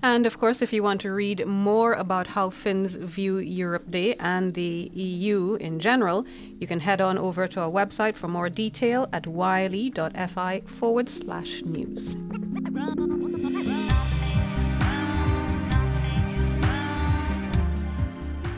And 0.02 0.26
of 0.26 0.40
course, 0.40 0.62
if 0.62 0.74
you 0.74 0.84
want 0.84 1.02
to 1.02 1.12
read 1.12 1.46
more 1.46 1.94
about 1.94 2.28
how 2.28 2.50
Finns 2.50 2.96
view 2.96 3.38
Europe 3.38 3.90
Day 3.90 4.16
and 4.20 4.54
the 4.54 4.92
EU 4.94 5.56
in 5.56 5.80
general, 5.80 6.26
you 6.60 6.68
can 6.68 6.80
head 6.80 7.02
on 7.02 7.18
over 7.18 7.48
to 7.48 7.62
our 7.62 7.70
website 7.70 8.16
for 8.16 8.28
more 8.28 8.50
detail 8.50 9.08
at 9.14 9.26
yle.fi 9.26 10.62
forward 10.66 11.10
slash 11.10 11.64
news. 11.64 12.18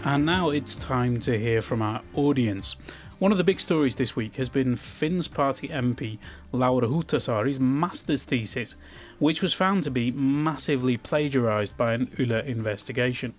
And 0.06 0.26
now 0.26 0.50
it's 0.50 0.78
time 0.78 1.20
to 1.22 1.38
hear 1.38 1.62
from 1.62 1.82
our 1.82 2.02
audience. 2.14 2.78
One 3.20 3.34
of 3.34 3.38
the 3.38 3.44
big 3.44 3.60
stories 3.60 3.96
this 3.96 4.16
week 4.16 4.38
has 4.38 4.48
been 4.48 4.78
Finns 4.78 5.28
Party 5.28 5.68
MP 5.68 6.20
Laura 6.54 6.88
Huhtasaari's 6.88 7.60
master's 7.60 8.24
thesis, 8.24 8.76
which 9.20 9.42
was 9.42 9.54
found 9.54 9.84
to 9.84 9.92
be 9.92 10.12
massively 10.12 10.96
plagiarised 10.96 11.76
by 11.76 11.94
an 11.94 12.10
Yle 12.18 12.40
investigation. 12.40 13.34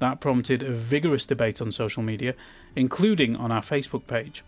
That 0.00 0.18
prompted 0.18 0.64
a 0.64 0.72
vigorous 0.72 1.24
debate 1.24 1.62
on 1.62 1.70
social 1.70 2.02
media, 2.02 2.34
including 2.74 3.36
on 3.36 3.52
our 3.52 3.62
Facebook 3.62 4.08
page. 4.08 4.42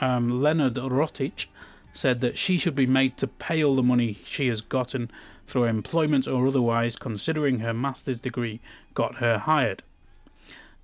Um, 0.00 0.42
Leonard 0.42 0.76
Rotic 0.76 1.46
said 1.94 2.20
that 2.20 2.36
she 2.36 2.58
should 2.58 2.74
be 2.74 2.86
made 2.86 3.16
to 3.16 3.26
pay 3.26 3.64
all 3.64 3.74
the 3.74 3.82
money 3.82 4.18
she 4.26 4.48
has 4.48 4.60
gotten 4.60 5.10
through 5.46 5.64
employment 5.64 6.26
or 6.26 6.46
otherwise, 6.46 6.96
considering 6.96 7.60
her 7.60 7.72
master's 7.72 8.20
degree 8.20 8.60
got 8.92 9.16
her 9.16 9.38
hired. 9.38 9.82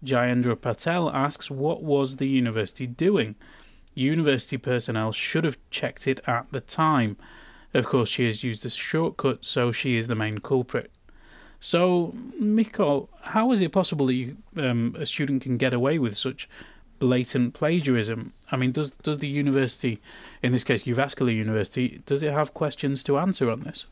Jayendra 0.04 0.58
Patel 0.58 1.10
asks, 1.10 1.50
What 1.50 1.82
was 1.82 2.16
the 2.16 2.28
university 2.28 2.86
doing? 2.86 3.34
University 3.94 4.56
personnel 4.56 5.12
should 5.12 5.44
have 5.44 5.58
checked 5.70 6.06
it 6.06 6.20
at 6.26 6.50
the 6.52 6.60
time. 6.60 7.16
Of 7.74 7.86
course, 7.86 8.08
she 8.08 8.24
has 8.24 8.42
used 8.42 8.64
a 8.64 8.70
shortcut, 8.70 9.44
so 9.44 9.72
she 9.72 9.96
is 9.96 10.06
the 10.06 10.14
main 10.14 10.38
culprit. 10.38 10.90
So, 11.60 12.14
Mikko, 12.38 13.10
how 13.20 13.52
is 13.52 13.60
it 13.60 13.72
possible 13.72 14.06
that 14.06 14.14
you, 14.14 14.36
um, 14.56 14.96
a 14.98 15.04
student 15.04 15.42
can 15.42 15.58
get 15.58 15.74
away 15.74 15.98
with 15.98 16.16
such 16.16 16.48
blatant 17.00 17.54
plagiarism? 17.54 18.32
I 18.52 18.56
mean, 18.56 18.70
does 18.70 18.92
does 19.02 19.18
the 19.18 19.28
university, 19.28 19.98
in 20.42 20.52
this 20.52 20.64
case, 20.64 20.84
Jyväskylä 20.84 21.34
University, 21.34 22.00
does 22.06 22.22
it 22.22 22.32
have 22.32 22.54
questions 22.54 23.02
to 23.04 23.18
answer 23.18 23.50
on 23.50 23.60
this? 23.60 23.86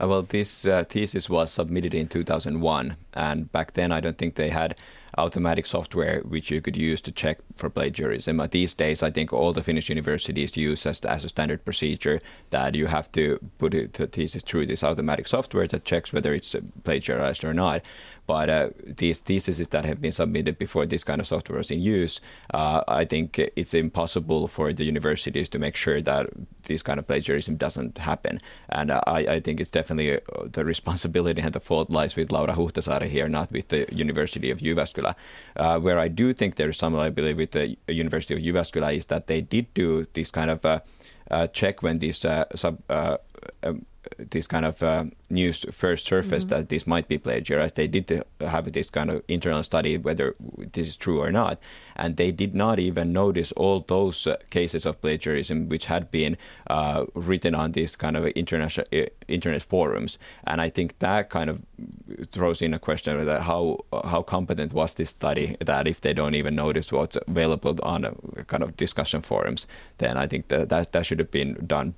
Uh, 0.00 0.08
well, 0.08 0.22
this 0.22 0.66
uh, 0.66 0.84
thesis 0.84 1.28
was 1.28 1.50
submitted 1.50 1.94
in 1.94 2.08
2001, 2.08 2.96
and 3.14 3.52
back 3.52 3.72
then 3.72 3.92
I 3.92 4.00
don't 4.00 4.16
think 4.16 4.34
they 4.34 4.48
had 4.48 4.76
automatic 5.18 5.66
software 5.66 6.20
which 6.20 6.50
you 6.50 6.60
could 6.60 6.76
use 6.76 7.00
to 7.02 7.12
check 7.12 7.38
for 7.56 7.68
plagiarism. 7.68 8.40
Uh, 8.40 8.46
these 8.46 8.72
days, 8.72 9.02
I 9.02 9.10
think 9.10 9.32
all 9.32 9.52
the 9.52 9.62
Finnish 9.62 9.88
universities 9.88 10.56
use 10.56 10.86
as, 10.86 11.00
as 11.00 11.24
a 11.24 11.28
standard 11.28 11.64
procedure 11.64 12.20
that 12.50 12.74
you 12.74 12.86
have 12.86 13.10
to 13.12 13.38
put 13.58 13.72
the 13.72 14.06
thesis 14.06 14.42
through 14.42 14.66
this 14.66 14.82
automatic 14.82 15.26
software 15.26 15.66
that 15.66 15.84
checks 15.84 16.12
whether 16.12 16.32
it's 16.32 16.54
plagiarized 16.84 17.44
or 17.44 17.52
not. 17.52 17.82
But 18.30 18.48
uh, 18.48 18.70
these 18.86 19.18
theses 19.18 19.58
that 19.58 19.84
have 19.84 20.00
been 20.00 20.12
submitted 20.12 20.56
before 20.56 20.86
this 20.86 21.02
kind 21.02 21.20
of 21.20 21.26
software 21.26 21.58
was 21.58 21.72
in 21.72 21.80
use, 21.80 22.20
uh, 22.54 22.84
I 22.86 23.04
think 23.04 23.40
it's 23.56 23.74
impossible 23.74 24.46
for 24.46 24.72
the 24.72 24.84
universities 24.84 25.48
to 25.48 25.58
make 25.58 25.74
sure 25.74 26.00
that 26.02 26.28
this 26.68 26.80
kind 26.80 27.00
of 27.00 27.08
plagiarism 27.08 27.56
doesn't 27.56 27.98
happen. 27.98 28.38
And 28.68 28.92
uh, 28.92 29.00
I, 29.04 29.18
I, 29.34 29.40
think 29.40 29.58
it's 29.58 29.72
definitely 29.72 30.14
uh, 30.14 30.20
the 30.44 30.64
responsibility 30.64 31.42
and 31.42 31.52
the 31.52 31.58
fault 31.58 31.90
lies 31.90 32.14
with 32.14 32.30
Laura 32.30 32.52
Huhtasaari 32.52 33.08
here, 33.08 33.28
not 33.28 33.50
with 33.50 33.66
the 33.66 33.84
University 33.90 34.52
of 34.52 34.60
Jyväskylä. 34.60 35.16
Uh, 35.56 35.80
where 35.80 35.98
I 35.98 36.06
do 36.06 36.32
think 36.32 36.54
there 36.54 36.68
is 36.68 36.76
some 36.76 36.94
liability 36.94 37.34
with 37.34 37.50
the 37.50 37.76
University 37.88 38.34
of 38.34 38.40
Jyväskylä 38.40 38.94
is 38.94 39.06
that 39.06 39.26
they 39.26 39.40
did 39.40 39.66
do 39.74 40.04
this 40.12 40.30
kind 40.30 40.50
of 40.50 40.64
uh, 40.64 41.48
check 41.48 41.82
when 41.82 41.98
these 41.98 42.24
sub 42.54 42.78
um, 43.64 43.86
this 44.18 44.46
kind 44.46 44.64
of 44.64 44.82
uh, 44.82 45.04
news 45.28 45.64
first 45.70 46.06
surfaced 46.06 46.48
mm-hmm. 46.48 46.60
that 46.60 46.68
this 46.68 46.86
might 46.86 47.08
be 47.08 47.18
plagiarized, 47.18 47.76
they 47.76 47.88
did 47.88 48.22
have 48.40 48.72
this 48.72 48.90
kind 48.90 49.10
of 49.10 49.22
internal 49.28 49.62
study 49.62 49.98
whether 49.98 50.34
this 50.72 50.88
is 50.88 50.96
true 50.96 51.20
or 51.20 51.30
not, 51.30 51.60
and 52.00 52.16
they 52.16 52.30
did 52.32 52.54
not 52.54 52.78
even 52.78 53.12
notice 53.12 53.52
all 53.52 53.80
those 53.80 54.26
uh, 54.26 54.36
cases 54.48 54.86
of 54.86 55.00
plagiarism 55.00 55.68
which 55.68 55.86
had 55.86 56.10
been 56.10 56.36
uh, 56.68 57.04
written 57.14 57.54
on 57.54 57.72
these 57.72 57.94
kind 57.94 58.16
of 58.16 58.26
international 58.28 58.86
uh, 58.92 59.04
internet 59.28 59.62
forums, 59.62 60.18
and 60.44 60.60
I 60.60 60.70
think 60.70 60.98
that 60.98 61.28
kind 61.28 61.50
of 61.50 61.62
throws 62.32 62.62
in 62.62 62.74
a 62.74 62.78
question 62.78 63.24
that 63.26 63.42
how 63.42 63.78
how 64.04 64.22
competent 64.22 64.72
was 64.72 64.94
this 64.94 65.10
study 65.10 65.56
that 65.60 65.86
if 65.86 66.00
they 66.00 66.14
don't 66.14 66.34
even 66.34 66.54
notice 66.54 66.90
what's 66.90 67.18
available 67.28 67.76
on 67.82 68.02
kind 68.46 68.62
of 68.62 68.76
discussion 68.76 69.22
forums, 69.22 69.66
then 69.98 70.16
I 70.16 70.26
think 70.26 70.48
that 70.48 70.68
that, 70.70 70.92
that 70.92 71.06
should 71.06 71.18
have 71.18 71.30
been 71.30 71.54
done. 71.66 71.94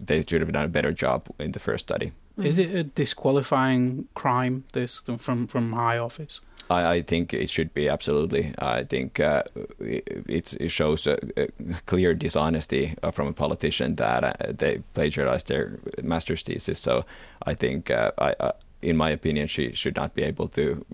They 0.00 0.24
should 0.28 0.40
have 0.40 0.52
done 0.52 0.64
a 0.64 0.68
better 0.68 0.92
job 0.92 1.28
in 1.38 1.52
the 1.52 1.60
first 1.60 1.86
study. 1.86 2.12
Is 2.36 2.58
it 2.58 2.74
a 2.74 2.82
disqualifying 2.82 4.08
crime? 4.14 4.64
This 4.72 5.02
from 5.18 5.46
from 5.46 5.72
high 5.72 5.98
office? 5.98 6.40
I, 6.70 6.96
I 6.96 7.02
think 7.02 7.34
it 7.34 7.50
should 7.50 7.74
be 7.74 7.88
absolutely. 7.88 8.52
I 8.58 8.84
think 8.84 9.20
uh, 9.20 9.42
it, 9.80 10.54
it, 10.58 10.70
shows 10.70 11.06
a, 11.06 11.18
a, 11.36 11.48
clear 11.86 12.14
dishonesty 12.14 12.94
uh, 13.02 13.10
from 13.10 13.28
a 13.28 13.32
politician 13.32 13.96
that 13.96 14.24
uh, 14.24 14.52
they 14.52 14.82
plagiarized 14.94 15.48
their 15.48 15.78
master's 16.02 16.42
thesis. 16.42 16.78
So 16.78 17.04
I 17.46 17.54
think 17.54 17.90
uh, 17.90 18.12
I, 18.18 18.34
I 18.40 18.52
in 18.82 18.96
my 18.96 19.10
opinion, 19.10 19.46
she 19.46 19.72
should 19.72 19.96
not 19.96 20.14
be 20.14 20.22
able 20.22 20.46
to 20.48 20.84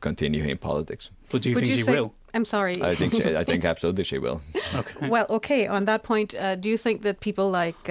continue 0.00 0.44
in 0.44 0.56
politics. 0.56 1.10
But 1.30 1.42
do 1.42 1.50
you 1.50 1.54
Would 1.56 1.62
think 1.62 1.72
you 1.72 1.78
she 1.78 1.82
say, 1.82 2.00
will? 2.00 2.14
I'm 2.32 2.44
sorry. 2.44 2.80
I 2.80 2.94
think 2.94 3.14
she, 3.14 3.36
I 3.36 3.42
think 3.44 3.64
absolutely 3.74 4.04
she 4.04 4.18
will. 4.18 4.40
Okay. 4.72 5.08
Well, 5.08 5.26
okay. 5.28 5.66
On 5.66 5.84
that 5.86 6.04
point, 6.04 6.34
uh, 6.34 6.54
do 6.54 6.68
you 6.68 6.76
think 6.76 7.02
that 7.02 7.18
people 7.20 7.50
like 7.50 7.88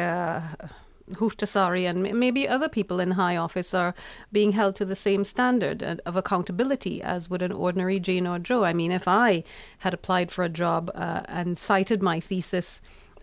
uh, 1.10 1.16
Huhtasaari 1.16 1.90
and 1.90 2.20
maybe 2.20 2.48
other 2.48 2.70
people 2.70 3.00
in 3.00 3.12
high 3.12 3.38
office 3.38 3.74
are 3.74 3.94
being 4.32 4.54
held 4.54 4.76
to 4.76 4.86
the 4.86 4.96
same 4.96 5.24
standard 5.24 5.84
of 6.06 6.16
accountability 6.16 7.02
as 7.02 7.30
would 7.30 7.42
an 7.42 7.52
ordinary 7.52 8.00
Jane 8.00 8.28
or 8.28 8.40
Joe? 8.40 8.64
I 8.64 8.74
mean, 8.74 8.92
if 8.92 9.08
I 9.08 9.44
had 9.80 9.94
applied 9.94 10.32
for 10.32 10.44
a 10.44 10.50
job 10.50 10.92
uh, 10.96 11.22
and 11.28 11.58
cited 11.58 12.02
my 12.02 12.20
thesis 12.20 12.82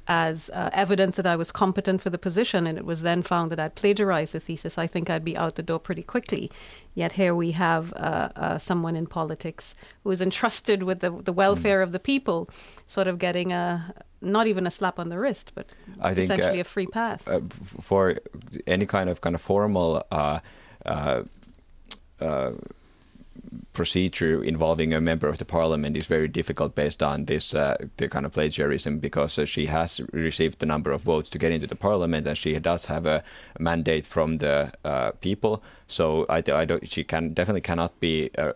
as 0.09 0.51
uh, 0.51 0.71
evidence 0.73 1.17
that 1.17 1.27
I 1.27 1.37
was 1.37 1.51
competent 1.51 2.01
for 2.01 2.11
the 2.11 2.19
position, 2.19 2.67
and 2.67 2.79
it 2.79 2.85
was 2.85 3.03
then 3.03 3.23
found 3.23 3.51
that 3.51 3.59
I'd 3.59 3.75
plagiarized 3.75 4.33
the 4.33 4.41
thesis, 4.41 4.79
I 4.79 4.87
think 4.87 5.11
I'd 5.11 5.25
be 5.25 5.37
out 5.37 5.57
the 5.57 5.63
door 5.63 5.81
pretty 5.81 6.03
quickly. 6.03 6.51
Yet 6.95 7.13
here 7.13 7.35
we 7.35 7.53
have 7.53 7.93
uh, 7.95 8.29
uh, 8.37 8.59
someone 8.59 8.97
in 8.97 9.07
politics 9.07 9.75
who 10.05 10.11
is 10.11 10.23
entrusted 10.23 10.85
with 10.85 11.01
the, 11.01 11.11
the 11.11 11.33
welfare 11.33 11.81
mm. 11.81 11.83
of 11.83 11.93
the 11.93 11.99
people, 11.99 12.49
sort 12.87 13.09
of 13.09 13.19
getting 13.19 13.53
a 13.53 13.95
not 14.21 14.47
even 14.47 14.67
a 14.67 14.71
slap 14.71 14.99
on 14.99 15.09
the 15.09 15.19
wrist, 15.19 15.53
but 15.55 15.67
I 16.01 16.13
essentially 16.13 16.59
uh, 16.59 16.63
a 16.63 16.65
free 16.65 16.87
pass 16.87 17.27
uh, 17.29 17.41
for 17.81 18.17
any 18.67 18.87
kind 18.87 19.11
of 19.11 19.21
kind 19.21 19.35
of 19.35 19.41
formal. 19.41 20.03
Uh, 20.11 20.41
procedure 23.77 24.43
involving 24.43 24.95
a 24.95 25.01
member 25.03 25.29
of 25.29 25.37
the 25.37 25.45
parliament 25.45 25.99
is 25.99 26.07
very 26.07 26.29
difficult 26.29 26.75
based 26.75 27.03
on 27.03 27.27
this 27.27 27.55
uh, 27.55 27.77
the 27.99 28.09
kind 28.09 28.25
of 28.25 28.33
plagiarism 28.33 28.99
because 28.99 29.39
uh, 29.39 29.45
she 29.45 29.67
has 29.67 30.01
received 30.13 30.63
a 30.63 30.67
number 30.67 30.91
of 30.93 31.03
votes 31.03 31.29
to 31.29 31.39
get 31.39 31.53
into 31.53 31.67
the 31.67 31.77
parliament 31.77 32.27
and 32.27 32.39
she 32.39 32.59
does 32.59 32.87
have 32.87 33.07
a 33.07 33.23
mandate 33.59 34.07
from 34.07 34.39
the 34.39 34.73
uh, 34.85 35.11
people 35.21 35.63
so 35.89 36.27
I, 36.29 36.39
I 36.39 36.65
don't, 36.65 36.87
she 36.89 37.05
can 37.05 37.33
definitely 37.33 37.61
cannot 37.61 37.99
be 38.01 38.31
uh, 38.37 38.53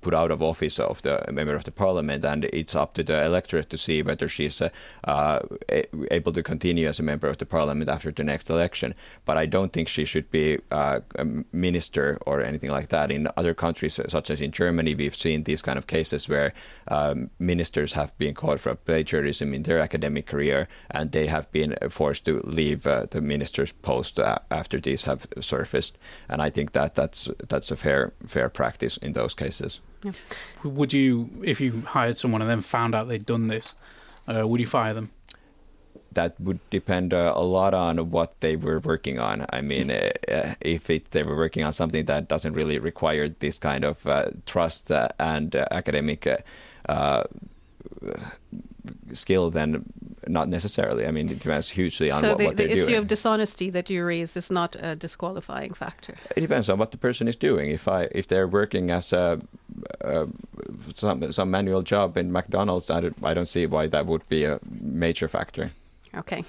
put 0.00 0.14
out 0.14 0.30
of 0.30 0.42
office 0.42 0.78
of 0.78 1.02
the 1.02 1.22
member 1.30 1.54
of 1.54 1.64
the 1.64 1.70
parliament, 1.70 2.24
and 2.24 2.44
it's 2.46 2.74
up 2.74 2.94
to 2.94 3.02
the 3.02 3.22
electorate 3.24 3.68
to 3.70 3.76
see 3.76 4.02
whether 4.02 4.26
she's 4.28 4.62
uh, 4.62 4.70
uh, 5.04 5.40
able 6.10 6.32
to 6.32 6.42
continue 6.42 6.88
as 6.88 6.98
a 6.98 7.02
member 7.02 7.28
of 7.28 7.36
the 7.36 7.44
parliament 7.44 7.90
after 7.90 8.10
the 8.10 8.24
next 8.24 8.48
election. 8.48 8.94
But 9.26 9.36
I 9.36 9.44
don't 9.44 9.72
think 9.72 9.88
she 9.88 10.06
should 10.06 10.30
be 10.30 10.58
a 10.70 11.02
minister 11.52 12.18
or 12.24 12.40
anything 12.40 12.70
like 12.70 12.88
that. 12.88 13.10
In 13.10 13.28
other 13.36 13.52
countries, 13.52 14.00
such 14.08 14.30
as 14.30 14.40
in 14.40 14.50
Germany, 14.60 14.94
we've 14.94 15.16
seen 15.16 15.44
these 15.44 15.62
kind 15.62 15.78
of 15.78 15.86
cases 15.86 16.28
where 16.28 16.52
um, 16.88 17.30
ministers 17.38 17.94
have 17.94 18.12
been 18.18 18.34
caught 18.34 18.60
for 18.60 18.74
plagiarism 18.74 19.54
in 19.54 19.62
their 19.62 19.80
academic 19.80 20.26
career, 20.26 20.68
and 20.90 21.12
they 21.12 21.26
have 21.28 21.50
been 21.50 21.74
forced 21.88 22.26
to 22.26 22.42
leave 22.44 22.86
uh, 22.86 23.06
the 23.10 23.22
minister's 23.22 23.72
post 23.72 24.18
uh, 24.18 24.36
after 24.50 24.78
these 24.78 25.04
have 25.04 25.26
surfaced. 25.40 25.96
And 26.28 26.42
I 26.42 26.50
think 26.50 26.72
that 26.72 26.94
that's 26.94 27.30
that's 27.48 27.70
a 27.70 27.76
fair 27.76 28.12
fair 28.26 28.50
practice 28.50 28.98
in 28.98 29.14
those 29.14 29.34
cases. 29.34 29.80
Yeah. 30.04 30.12
Would 30.62 30.92
you, 30.92 31.30
if 31.42 31.60
you 31.60 31.82
hired 31.86 32.18
someone 32.18 32.42
and 32.42 32.50
then 32.50 32.60
found 32.60 32.94
out 32.94 33.08
they'd 33.08 33.24
done 33.24 33.48
this, 33.48 33.74
uh, 34.28 34.46
would 34.46 34.60
you 34.60 34.66
fire 34.66 34.94
them? 34.94 35.10
That 36.12 36.40
would 36.40 36.58
depend 36.70 37.14
uh, 37.14 37.32
a 37.36 37.42
lot 37.42 37.72
on 37.72 38.10
what 38.10 38.40
they 38.40 38.56
were 38.56 38.80
working 38.80 39.18
on. 39.18 39.46
I 39.50 39.60
mean, 39.60 39.90
uh, 39.90 40.10
uh 40.28 40.54
if 40.60 40.90
it, 40.90 41.12
they 41.12 41.22
were 41.22 41.36
working 41.36 41.64
on 41.64 41.72
something 41.72 42.04
that 42.06 42.28
doesn't 42.28 42.54
really 42.54 42.78
require 42.78 43.28
this 43.28 43.58
kind 43.58 43.84
of 43.84 44.06
uh, 44.06 44.30
trust 44.44 44.90
uh, 44.90 45.08
and 45.18 45.54
academic 45.54 46.26
skill, 49.12 49.50
then 49.50 49.84
not 50.28 50.48
necessarily. 50.48 51.06
I 51.06 51.10
mean, 51.10 51.28
it 51.28 51.38
depends 51.38 51.70
hugely 51.70 52.10
on 52.10 52.20
so 52.20 52.28
what, 52.30 52.38
the, 52.38 52.46
what 52.46 52.56
the 52.56 52.70
issue 52.70 52.86
doing. 52.86 52.98
of 52.98 53.08
dishonesty 53.08 53.70
that 53.70 53.90
you 53.90 54.04
raise 54.04 54.36
is 54.36 54.50
not 54.50 54.76
a 54.78 54.94
disqualifying 54.96 55.74
factor. 55.74 56.14
It 56.36 56.40
depends 56.40 56.68
on 56.68 56.78
what 56.78 56.90
the 56.90 56.98
person 56.98 57.28
is 57.28 57.36
doing. 57.36 57.70
If 57.70 57.88
I 57.88 58.08
if 58.12 58.26
they're 58.28 58.48
working 58.48 58.90
as 58.90 59.12
a, 59.12 59.40
a 60.00 60.28
some 60.94 61.32
some 61.32 61.50
manual 61.50 61.82
job 61.82 62.16
in 62.16 62.32
McDonald's, 62.32 62.90
I 62.90 63.00
don't, 63.00 63.24
I 63.24 63.34
don't 63.34 63.46
see 63.48 63.66
why 63.66 63.86
that 63.88 64.06
would 64.06 64.28
be 64.28 64.44
a 64.44 64.60
major 64.80 65.28
factor. 65.28 65.72
Okay. 66.16 66.44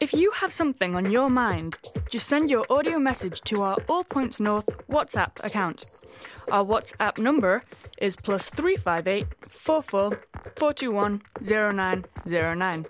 If 0.00 0.12
you 0.12 0.30
have 0.32 0.52
something 0.52 0.94
on 0.94 1.10
your 1.10 1.28
mind, 1.28 1.78
just 2.10 2.28
send 2.28 2.50
your 2.50 2.64
audio 2.70 2.98
message 2.98 3.40
to 3.42 3.62
our 3.62 3.76
All 3.88 4.04
Points 4.04 4.38
North 4.38 4.66
WhatsApp 4.88 5.44
account. 5.44 5.84
Our 6.50 6.64
WhatsApp 6.64 7.18
number 7.18 7.64
is 7.98 8.14
plus 8.14 8.48
358 8.50 9.26
44 9.50 10.20
421 10.56 11.22
0909. 11.42 12.86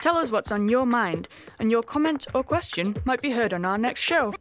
Tell 0.00 0.16
us 0.16 0.30
what's 0.30 0.52
on 0.52 0.68
your 0.68 0.86
mind, 0.86 1.28
and 1.58 1.70
your 1.70 1.82
comment 1.82 2.26
or 2.32 2.44
question 2.44 2.94
might 3.04 3.22
be 3.22 3.30
heard 3.30 3.52
on 3.52 3.64
our 3.64 3.78
next 3.78 4.02
show. 4.02 4.32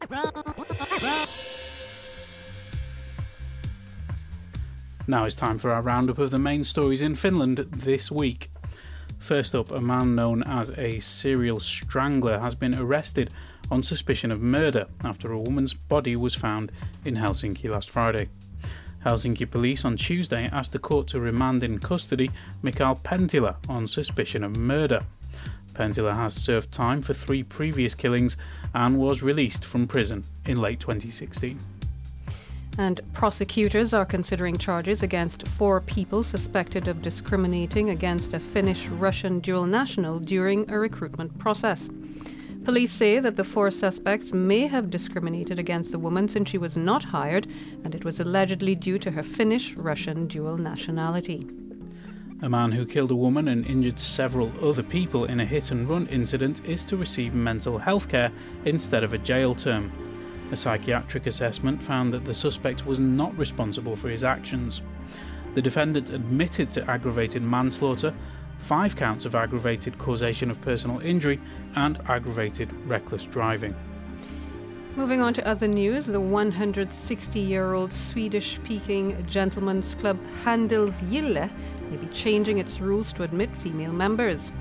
Now 5.08 5.26
it's 5.26 5.36
time 5.36 5.58
for 5.58 5.72
our 5.72 5.82
roundup 5.82 6.18
of 6.18 6.32
the 6.32 6.39
main 6.39 6.63
stories 6.63 7.02
in 7.02 7.15
Finland 7.15 7.58
this 7.72 8.12
week. 8.12 8.50
First 9.26 9.56
up, 9.56 9.72
a 9.72 9.82
man 9.82 10.14
known 10.14 10.44
as 10.44 10.70
a 10.78 11.00
serial 11.00 11.60
strangler 11.60 12.38
has 12.38 12.54
been 12.54 12.76
arrested 12.76 13.32
on 13.72 13.82
suspicion 13.82 14.30
of 14.30 14.40
murder 14.40 14.86
after 15.04 15.32
a 15.32 15.40
woman's 15.40 15.74
body 15.74 16.16
was 16.16 16.36
found 16.36 16.72
in 17.06 17.16
Helsinki 17.16 17.68
last 17.68 17.90
Friday. 17.90 18.30
Helsinki 19.04 19.50
police 19.50 19.84
on 19.84 19.98
Tuesday 19.98 20.48
asked 20.52 20.74
the 20.74 20.78
court 20.78 21.08
to 21.08 21.20
remand 21.20 21.64
in 21.64 21.80
custody 21.80 22.30
Mikael 22.62 22.98
Penttilä 22.98 23.56
on 23.68 23.88
suspicion 23.88 24.44
of 24.44 24.58
murder. 24.58 25.00
Penttilä 25.74 26.14
has 26.14 26.36
served 26.36 26.72
time 26.72 27.02
for 27.02 27.16
three 27.16 27.42
previous 27.42 27.96
killings 27.96 28.38
and 28.76 29.00
was 29.00 29.24
released 29.24 29.66
from 29.66 29.88
prison 29.88 30.24
in 30.46 30.62
late 30.62 30.80
2016. 30.80 31.58
And 32.78 33.00
prosecutors 33.14 33.94
are 33.94 34.06
considering 34.06 34.58
charges 34.58 35.02
against 35.02 35.48
four 35.48 35.80
people 35.80 36.24
suspected 36.24 36.90
of 36.90 37.02
discriminating 37.02 37.90
against 37.90 38.34
a 38.34 38.40
Finnish 38.40 38.88
Russian 38.88 39.40
dual 39.40 39.66
national 39.66 40.20
during 40.20 40.70
a 40.70 40.78
recruitment 40.78 41.38
process. 41.40 41.90
Police 42.66 42.92
say 42.92 43.20
that 43.20 43.38
the 43.38 43.44
four 43.44 43.72
suspects 43.72 44.34
may 44.34 44.68
have 44.68 44.90
discriminated 44.90 45.60
against 45.60 45.92
the 45.92 46.00
woman 46.00 46.28
since 46.28 46.50
she 46.50 46.58
was 46.58 46.76
not 46.76 47.04
hired, 47.04 47.48
and 47.84 47.96
it 47.96 48.04
was 48.04 48.20
allegedly 48.20 48.76
due 48.76 48.98
to 49.00 49.12
her 49.12 49.24
Finnish 49.24 49.74
Russian 49.76 50.28
dual 50.28 50.58
nationality. 50.58 51.48
A 52.42 52.50
man 52.50 52.72
who 52.72 52.86
killed 52.86 53.12
a 53.12 53.16
woman 53.16 53.48
and 53.48 53.66
injured 53.66 54.00
several 54.00 54.52
other 54.68 54.84
people 54.84 55.26
in 55.26 55.40
a 55.40 55.46
hit 55.46 55.72
and 55.72 55.88
run 55.88 56.08
incident 56.08 56.66
is 56.66 56.84
to 56.86 56.98
receive 56.98 57.34
mental 57.34 57.78
health 57.78 58.10
care 58.10 58.32
instead 58.66 59.04
of 59.04 59.14
a 59.14 59.18
jail 59.18 59.56
term. 59.56 59.92
A 60.56 60.58
psychiatric 60.58 61.28
assessment 61.28 61.84
found 61.84 62.13
that 62.13 62.24
the 62.24 62.34
suspect 62.34 62.86
was 62.86 62.98
not 62.98 63.38
responsible 63.38 63.94
for 63.94 64.08
his 64.08 64.24
actions. 64.24 64.82
The 65.54 65.62
defendant 65.62 66.12
admitted 66.12 66.72
to 66.72 66.89
aggravated 66.89 67.44
manslaughter, 67.44 68.13
five 68.60 68.96
counts 68.96 69.26
of 69.26 69.36
aggravated 69.36 69.98
causation 69.98 70.50
of 70.50 70.62
personal 70.62 71.02
injury, 71.02 71.41
and 71.76 72.00
aggravated 72.08 72.72
reckless 72.88 73.26
driving. 73.26 73.76
Moving 74.96 75.22
on 75.22 75.34
to 75.34 75.46
other 75.46 75.68
news, 75.68 76.06
the 76.06 76.22
160 76.22 77.38
year 77.38 77.74
old 77.74 77.91
Swedish 77.91 78.56
speaking 78.56 79.26
gentlemen's 79.26 79.94
club 79.94 80.24
Handelsgille 80.46 81.52
may 81.89 81.98
be 81.98 82.08
changing 82.08 82.60
its 82.60 82.80
rules 82.80 83.12
to 83.12 83.24
admit 83.24 83.54
female 83.58 83.91
members. 83.91 84.54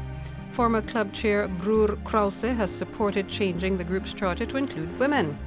Former 0.51 0.83
club 0.83 1.13
chair 1.13 1.47
Bror 1.47 2.03
Krause 2.03 2.43
has 2.43 2.73
supported 2.73 3.29
changing 3.29 3.77
the 3.77 3.85
group's 3.85 4.13
charter 4.13 4.45
to 4.45 4.57
include 4.57 4.99
women. 4.99 5.39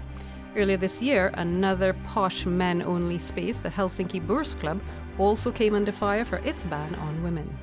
Earlier 0.58 0.78
this 0.78 1.04
year, 1.04 1.30
another 1.36 1.94
posh 2.08 2.48
men 2.48 2.82
only 2.82 3.20
space, 3.20 3.60
the 3.60 3.70
Helsinki 3.70 4.20
Börs 4.20 4.60
Club, 4.60 4.82
also 5.20 5.52
came 5.52 5.76
under 5.76 5.92
fire 5.92 6.26
for 6.26 6.38
its 6.38 6.66
ban 6.66 6.96
on 6.96 7.22
women. 7.22 7.56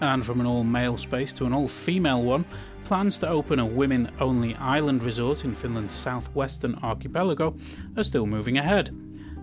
And 0.00 0.24
from 0.24 0.38
an 0.38 0.46
all 0.46 0.62
male 0.62 0.96
space 0.96 1.32
to 1.34 1.46
an 1.46 1.52
all 1.52 1.66
female 1.66 2.22
one, 2.22 2.44
plans 2.84 3.18
to 3.18 3.28
open 3.28 3.58
a 3.58 3.66
women 3.66 4.12
only 4.20 4.54
island 4.54 5.02
resort 5.02 5.44
in 5.44 5.56
Finland's 5.56 5.92
southwestern 5.92 6.76
archipelago 6.84 7.56
are 7.96 8.04
still 8.04 8.26
moving 8.26 8.58
ahead. 8.58 8.94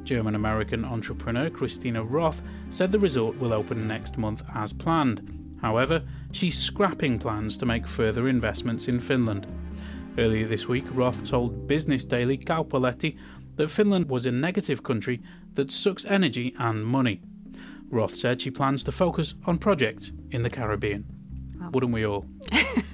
German 0.05 0.35
American 0.35 0.85
entrepreneur 0.85 1.49
Christina 1.49 2.01
Roth 2.01 2.41
said 2.69 2.93
the 2.93 2.99
resort 2.99 3.37
will 3.37 3.51
open 3.51 3.85
next 3.85 4.17
month 4.17 4.43
as 4.55 4.71
planned. 4.71 5.57
However, 5.61 6.03
she's 6.31 6.57
scrapping 6.57 7.19
plans 7.19 7.57
to 7.57 7.65
make 7.65 7.85
further 7.85 8.29
investments 8.29 8.87
in 8.87 9.01
Finland. 9.01 9.45
Earlier 10.17 10.47
this 10.47 10.67
week, 10.67 10.85
Roth 10.93 11.23
told 11.23 11.67
Business 11.67 12.03
Daily 12.03 12.39
Kauppalehti 12.39 13.17
that 13.55 13.69
Finland 13.69 14.09
was 14.09 14.25
a 14.25 14.31
negative 14.31 14.81
country 14.81 15.21
that 15.53 15.71
sucks 15.71 16.05
energy 16.05 16.55
and 16.57 16.83
money. 16.83 17.21
Roth 17.91 18.15
said 18.15 18.41
she 18.41 18.49
plans 18.49 18.83
to 18.85 18.91
focus 18.91 19.35
on 19.45 19.59
projects 19.59 20.11
in 20.31 20.41
the 20.41 20.49
Caribbean. 20.49 21.05
Wow. 21.59 21.69
Wouldn't 21.71 21.93
we 21.93 22.03
all? 22.03 22.25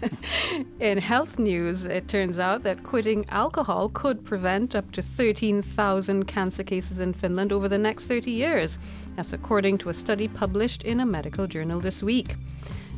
in 0.82 0.98
health 0.98 1.40
news, 1.40 1.86
it 1.86 2.10
turns 2.10 2.40
out 2.40 2.64
that 2.64 2.84
quitting 2.84 3.26
alcohol 3.30 3.88
could 3.88 4.26
prevent 4.26 4.76
up 4.76 4.92
to 4.92 5.02
13,000 5.02 6.26
cancer 6.26 6.64
cases 6.64 7.00
in 7.00 7.14
Finland 7.14 7.54
over 7.54 7.70
the 7.70 7.78
next 7.78 8.08
30 8.08 8.32
years. 8.32 8.80
That's 9.16 9.32
according 9.32 9.78
to 9.80 9.90
a 9.90 9.94
study 9.94 10.28
published 10.28 10.84
in 10.84 11.00
a 11.00 11.06
medical 11.06 11.48
journal 11.48 11.80
this 11.80 12.04
week. 12.04 12.36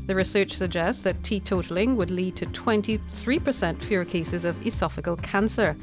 The 0.05 0.15
research 0.15 0.51
suggests 0.51 1.01
that 1.03 1.23
teetotaling 1.23 1.95
would 1.95 2.11
lead 2.11 2.35
to 2.35 2.45
23% 2.45 3.81
fewer 3.81 4.05
cases 4.05 4.45
of 4.45 4.55
esophageal 4.57 5.21
cancer. 5.23 5.75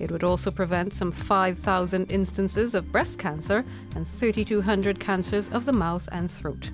It 0.00 0.10
would 0.10 0.24
also 0.24 0.50
prevent 0.50 0.92
some 0.92 1.12
5,000 1.12 2.10
instances 2.10 2.74
of 2.74 2.90
breast 2.90 3.20
cancer 3.20 3.64
and 3.94 4.06
3,200 4.06 4.98
cancers 4.98 5.48
of 5.50 5.64
the 5.64 5.72
mouth 5.72 6.08
and 6.10 6.28
throat. 6.28 6.72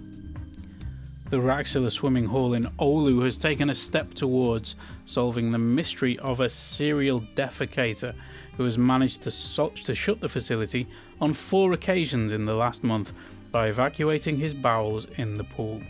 The 1.29 1.39
Raksila 1.39 1.91
swimming 1.91 2.27
hall 2.27 2.55
in 2.55 2.65
Oulu 2.79 3.25
has 3.25 3.37
taken 3.37 3.69
a 3.69 3.75
step 3.75 4.15
towards 4.15 4.77
solving 5.05 5.53
the 5.53 5.59
mystery 5.59 6.19
of 6.21 6.41
a 6.41 6.49
serial 6.49 7.21
defecator 7.35 8.15
who 8.57 8.65
has 8.65 8.79
managed 8.79 9.23
to, 9.23 9.71
to 9.85 9.95
shut 9.95 10.21
the 10.21 10.29
facility 10.29 10.87
on 11.21 11.33
four 11.33 11.73
occasions 11.73 12.33
in 12.33 12.45
the 12.45 12.55
last 12.55 12.85
month 12.85 13.13
by 13.51 13.69
evacuating 13.69 14.37
his 14.37 14.55
bowels 14.55 15.07
in 15.17 15.37
the 15.37 15.45
pool. 15.45 15.83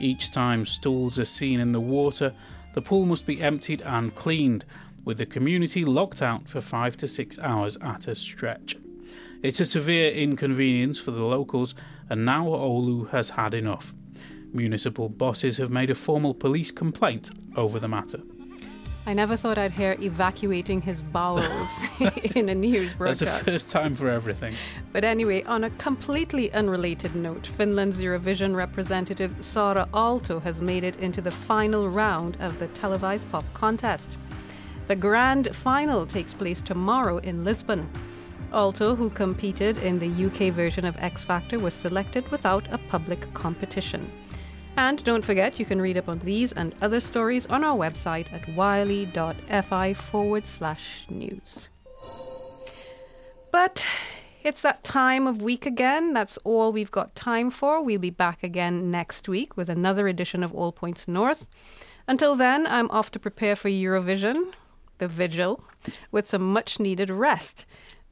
Each 0.00 0.30
time 0.30 0.66
stools 0.66 1.18
are 1.18 1.24
seen 1.24 1.60
in 1.60 1.72
the 1.72 1.80
water, 1.80 2.32
the 2.74 2.82
pool 2.82 3.06
must 3.06 3.26
be 3.26 3.40
emptied 3.40 3.82
and 3.82 4.14
cleaned, 4.14 4.64
with 5.04 5.18
the 5.18 5.26
community 5.26 5.84
locked 5.84 6.22
out 6.22 6.48
for 6.48 6.60
five 6.60 6.96
to 6.96 7.08
six 7.08 7.38
hours 7.38 7.76
at 7.80 8.08
a 8.08 8.14
stretch. 8.14 8.76
It's 9.42 9.60
a 9.60 9.66
severe 9.66 10.10
inconvenience 10.10 10.98
for 10.98 11.10
the 11.10 11.24
locals, 11.24 11.74
and 12.08 12.24
now 12.24 12.46
Oulu 12.46 13.10
has 13.10 13.30
had 13.30 13.54
enough. 13.54 13.92
Municipal 14.52 15.08
bosses 15.08 15.58
have 15.58 15.70
made 15.70 15.90
a 15.90 15.94
formal 15.94 16.32
police 16.32 16.70
complaint 16.70 17.30
over 17.56 17.78
the 17.78 17.88
matter. 17.88 18.20
I 19.06 19.12
never 19.12 19.36
thought 19.36 19.58
I'd 19.58 19.72
hear 19.72 19.96
evacuating 20.00 20.80
his 20.80 21.02
bowels 21.02 21.68
in 22.34 22.48
a 22.48 22.54
news 22.54 22.94
broadcast. 22.94 23.20
That's 23.20 23.38
the 23.38 23.52
first 23.52 23.70
time 23.70 23.94
for 23.94 24.08
everything. 24.08 24.54
But 24.92 25.04
anyway, 25.04 25.42
on 25.42 25.64
a 25.64 25.70
completely 25.70 26.50
unrelated 26.54 27.14
note, 27.14 27.46
Finland's 27.46 28.00
Eurovision 28.00 28.56
representative 28.56 29.32
Saara 29.40 29.88
Aalto 29.90 30.40
has 30.42 30.62
made 30.62 30.84
it 30.84 30.96
into 30.96 31.20
the 31.20 31.30
final 31.30 31.90
round 31.90 32.38
of 32.40 32.58
the 32.58 32.68
televised 32.68 33.30
pop 33.30 33.44
contest. 33.52 34.16
The 34.88 34.96
grand 34.96 35.54
final 35.54 36.06
takes 36.06 36.32
place 36.32 36.62
tomorrow 36.62 37.18
in 37.18 37.44
Lisbon. 37.44 37.86
Aalto, 38.52 38.96
who 38.96 39.10
competed 39.10 39.76
in 39.78 39.98
the 39.98 40.26
UK 40.26 40.54
version 40.54 40.86
of 40.86 40.96
X 40.98 41.22
Factor, 41.22 41.58
was 41.58 41.74
selected 41.74 42.30
without 42.30 42.72
a 42.72 42.78
public 42.78 43.34
competition. 43.34 44.10
And 44.76 45.02
don't 45.04 45.24
forget, 45.24 45.58
you 45.58 45.64
can 45.64 45.80
read 45.80 45.96
up 45.96 46.08
on 46.08 46.18
these 46.18 46.52
and 46.52 46.74
other 46.82 47.00
stories 47.00 47.46
on 47.46 47.62
our 47.62 47.76
website 47.76 48.32
at 48.32 48.48
yle.fi 48.48 49.94
forward 49.94 50.44
slash 50.44 51.06
news. 51.08 51.68
But 53.52 53.86
it's 54.42 54.62
that 54.62 54.82
time 54.82 55.26
of 55.26 55.40
week 55.40 55.64
again. 55.64 56.12
That's 56.12 56.36
all 56.38 56.72
we've 56.72 56.90
got 56.90 57.14
time 57.14 57.50
for. 57.50 57.82
We'll 57.82 58.00
be 58.00 58.10
back 58.10 58.42
again 58.42 58.90
next 58.90 59.28
week 59.28 59.56
with 59.56 59.68
another 59.68 60.08
edition 60.08 60.42
of 60.42 60.52
All 60.52 60.72
Points 60.72 61.06
North. 61.06 61.46
Until 62.08 62.34
then, 62.34 62.66
I'm 62.66 62.90
off 62.90 63.10
to 63.12 63.18
prepare 63.18 63.56
for 63.56 63.68
Eurovision, 63.68 64.52
the 64.98 65.08
vigil, 65.08 65.64
with 66.10 66.26
some 66.26 66.52
much 66.52 66.80
needed 66.80 67.10
rest. 67.10 67.64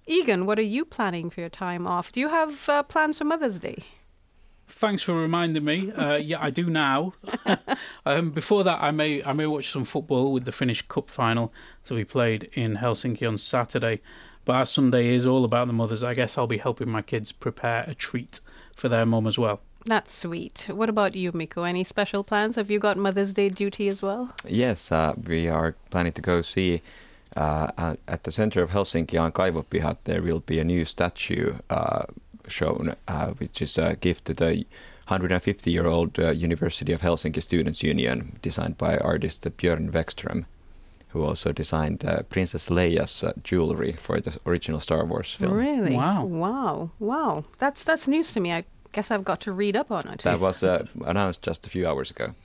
Egan, 0.06 0.46
what 0.46 0.58
are 0.58 0.62
you 0.62 0.84
planning 0.84 1.28
for 1.28 1.40
your 1.40 1.50
time 1.50 1.86
off? 1.86 2.12
Do 2.12 2.20
you 2.20 2.28
have 2.28 2.68
uh, 2.68 2.82
plans 2.84 3.18
for 3.18 3.24
Mother's 3.24 3.58
Day? 3.58 3.84
Thanks 4.72 5.02
for 5.02 5.14
reminding 5.14 5.64
me. 5.64 5.92
Uh, 5.92 6.16
yeah, 6.16 6.38
I 6.40 6.50
do 6.50 6.68
now. 6.68 7.14
um, 8.06 8.30
before 8.30 8.64
that, 8.64 8.82
I 8.82 8.90
may 8.90 9.22
I 9.22 9.32
may 9.32 9.46
watch 9.46 9.70
some 9.70 9.84
football 9.84 10.32
with 10.32 10.44
the 10.44 10.50
Finnish 10.50 10.82
Cup 10.88 11.08
final 11.08 11.52
to 11.84 11.94
be 11.94 12.04
played 12.04 12.50
in 12.54 12.76
Helsinki 12.76 13.28
on 13.28 13.38
Saturday. 13.38 14.00
But 14.44 14.56
as 14.56 14.70
Sunday 14.70 15.14
is 15.14 15.26
all 15.26 15.44
about 15.44 15.68
the 15.68 15.72
mothers, 15.72 16.02
I 16.02 16.14
guess 16.14 16.36
I'll 16.36 16.48
be 16.48 16.58
helping 16.58 16.88
my 16.88 17.02
kids 17.02 17.30
prepare 17.30 17.84
a 17.86 17.94
treat 17.94 18.40
for 18.74 18.88
their 18.88 19.06
mum 19.06 19.26
as 19.26 19.38
well. 19.38 19.60
That's 19.86 20.12
sweet. 20.12 20.68
What 20.68 20.88
about 20.88 21.14
you, 21.14 21.30
Mikko? 21.32 21.62
Any 21.62 21.84
special 21.84 22.24
plans? 22.24 22.56
Have 22.56 22.70
you 22.70 22.78
got 22.78 22.96
Mother's 22.96 23.32
Day 23.32 23.50
duty 23.50 23.88
as 23.88 24.02
well? 24.02 24.32
Yes, 24.48 24.90
uh, 24.90 25.14
we 25.26 25.48
are 25.48 25.76
planning 25.90 26.12
to 26.12 26.22
go 26.22 26.42
see 26.42 26.82
uh, 27.36 27.96
at 28.08 28.24
the 28.24 28.32
center 28.32 28.62
of 28.62 28.70
Helsinki 28.70 29.20
on 29.20 29.32
Kaivopihat. 29.32 29.98
There 30.04 30.22
will 30.22 30.40
be 30.40 30.58
a 30.58 30.64
new 30.64 30.84
statue 30.84 31.54
uh, 31.70 32.04
shown, 32.48 32.94
uh, 33.08 33.28
which 33.32 33.62
is 33.62 33.78
a 33.78 33.96
gift 33.96 34.24
to 34.26 34.34
the 34.34 34.66
150 35.08 35.70
year 35.70 35.86
old 35.86 36.18
uh, 36.18 36.30
University 36.30 36.92
of 36.92 37.00
Helsinki 37.02 37.42
Students' 37.42 37.82
Union, 37.82 38.38
designed 38.42 38.78
by 38.78 38.98
artist 38.98 39.44
Björn 39.56 39.90
Weckström, 39.90 40.46
who 41.08 41.24
also 41.24 41.52
designed 41.52 42.04
uh, 42.04 42.22
Princess 42.22 42.68
Leia's 42.68 43.24
jewelry 43.42 43.92
for 43.92 44.20
the 44.20 44.38
original 44.46 44.80
Star 44.80 45.04
Wars 45.04 45.34
film. 45.34 45.54
Really? 45.54 45.96
Wow. 45.96 46.24
Wow. 46.24 46.90
Wow. 46.98 47.44
That's, 47.58 47.82
that's 47.82 48.08
news 48.08 48.32
to 48.32 48.40
me. 48.40 48.52
I 48.52 48.64
guess 48.92 49.10
I've 49.10 49.24
got 49.24 49.40
to 49.40 49.52
read 49.52 49.76
up 49.76 49.90
on 49.90 50.06
it. 50.08 50.22
That 50.22 50.40
was 50.40 50.62
uh, 50.62 50.86
announced 51.04 51.42
just 51.42 51.66
a 51.66 51.70
few 51.70 51.86
hours 51.86 52.10
ago. 52.10 52.34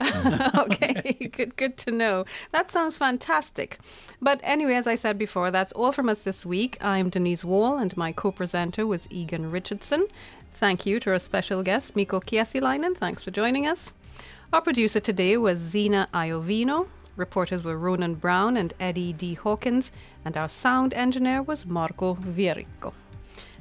okay, 0.58 1.30
good, 1.32 1.56
good 1.56 1.76
to 1.78 1.90
know. 1.90 2.24
That 2.52 2.70
sounds 2.70 2.96
fantastic. 2.96 3.78
But 4.20 4.40
anyway, 4.42 4.74
as 4.74 4.86
I 4.86 4.94
said 4.96 5.18
before, 5.18 5.50
that's 5.50 5.72
all 5.72 5.92
from 5.92 6.08
us 6.08 6.24
this 6.24 6.44
week. 6.44 6.78
I'm 6.80 7.10
Denise 7.10 7.44
Wall, 7.44 7.78
and 7.78 7.96
my 7.96 8.12
co-presenter 8.12 8.86
was 8.86 9.06
Egan 9.10 9.50
Richardson. 9.50 10.06
Thank 10.52 10.86
you 10.86 10.98
to 11.00 11.10
our 11.10 11.18
special 11.18 11.62
guest, 11.62 11.94
Mikko 11.94 12.20
Kiesiläinen. 12.20 12.96
Thanks 12.96 13.22
for 13.22 13.30
joining 13.30 13.66
us. 13.66 13.94
Our 14.52 14.62
producer 14.62 15.00
today 15.00 15.36
was 15.36 15.58
Zena 15.58 16.08
Iovino. 16.12 16.88
Reporters 17.16 17.64
were 17.64 17.76
Ronan 17.76 18.14
Brown 18.14 18.56
and 18.56 18.72
Eddie 18.80 19.12
D. 19.12 19.34
Hawkins, 19.34 19.92
and 20.24 20.36
our 20.36 20.48
sound 20.48 20.94
engineer 20.94 21.42
was 21.42 21.66
Marco 21.66 22.14
Vierico. 22.14 22.92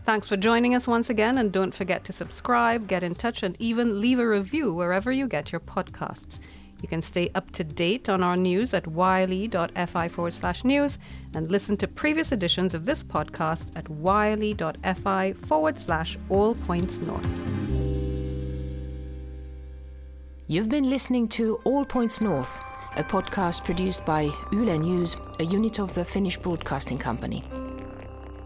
Thanks 0.08 0.30
for 0.30 0.38
joining 0.38 0.74
us 0.74 0.88
once 0.88 1.10
again, 1.10 1.38
and 1.38 1.52
don't 1.52 1.74
forget 1.74 2.06
to 2.06 2.14
subscribe, 2.14 2.88
get 2.88 3.04
in 3.04 3.14
touch, 3.14 3.44
and 3.44 3.58
even 3.60 4.00
leave 4.00 4.20
a 4.20 4.26
review 4.26 4.74
wherever 4.74 5.12
you 5.12 5.28
get 5.28 5.52
your 5.52 5.60
podcasts. 5.60 6.40
You 6.82 6.88
can 6.88 7.02
stay 7.02 7.30
up 7.36 7.52
to 7.52 7.66
date 7.66 8.08
on 8.08 8.24
our 8.24 8.38
news 8.38 8.74
at 8.74 8.88
yle.fi 8.88 10.08
forward 10.08 10.34
slash 10.34 10.64
news 10.64 10.98
and 11.34 11.52
listen 11.52 11.76
to 11.76 11.90
previous 11.90 12.32
editions 12.32 12.74
of 12.74 12.86
this 12.86 13.04
podcast 13.04 13.74
at 13.76 13.90
yle.fi 13.90 15.34
forward 15.34 15.78
slash 15.78 16.18
all 16.30 16.56
points 16.56 17.02
north. 17.02 17.38
You've 20.48 20.70
been 20.70 20.90
listening 20.90 21.28
to 21.40 21.60
All 21.66 21.84
Points 21.84 22.22
North, 22.22 22.64
a 22.96 23.04
podcast 23.04 23.66
produced 23.66 24.06
by 24.06 24.32
Yle 24.54 24.80
News, 24.80 25.18
a 25.42 25.44
unit 25.44 25.80
of 25.80 25.94
the 25.96 26.06
Finnish 26.06 26.38
Broadcasting 26.38 26.98
Company. 26.98 27.44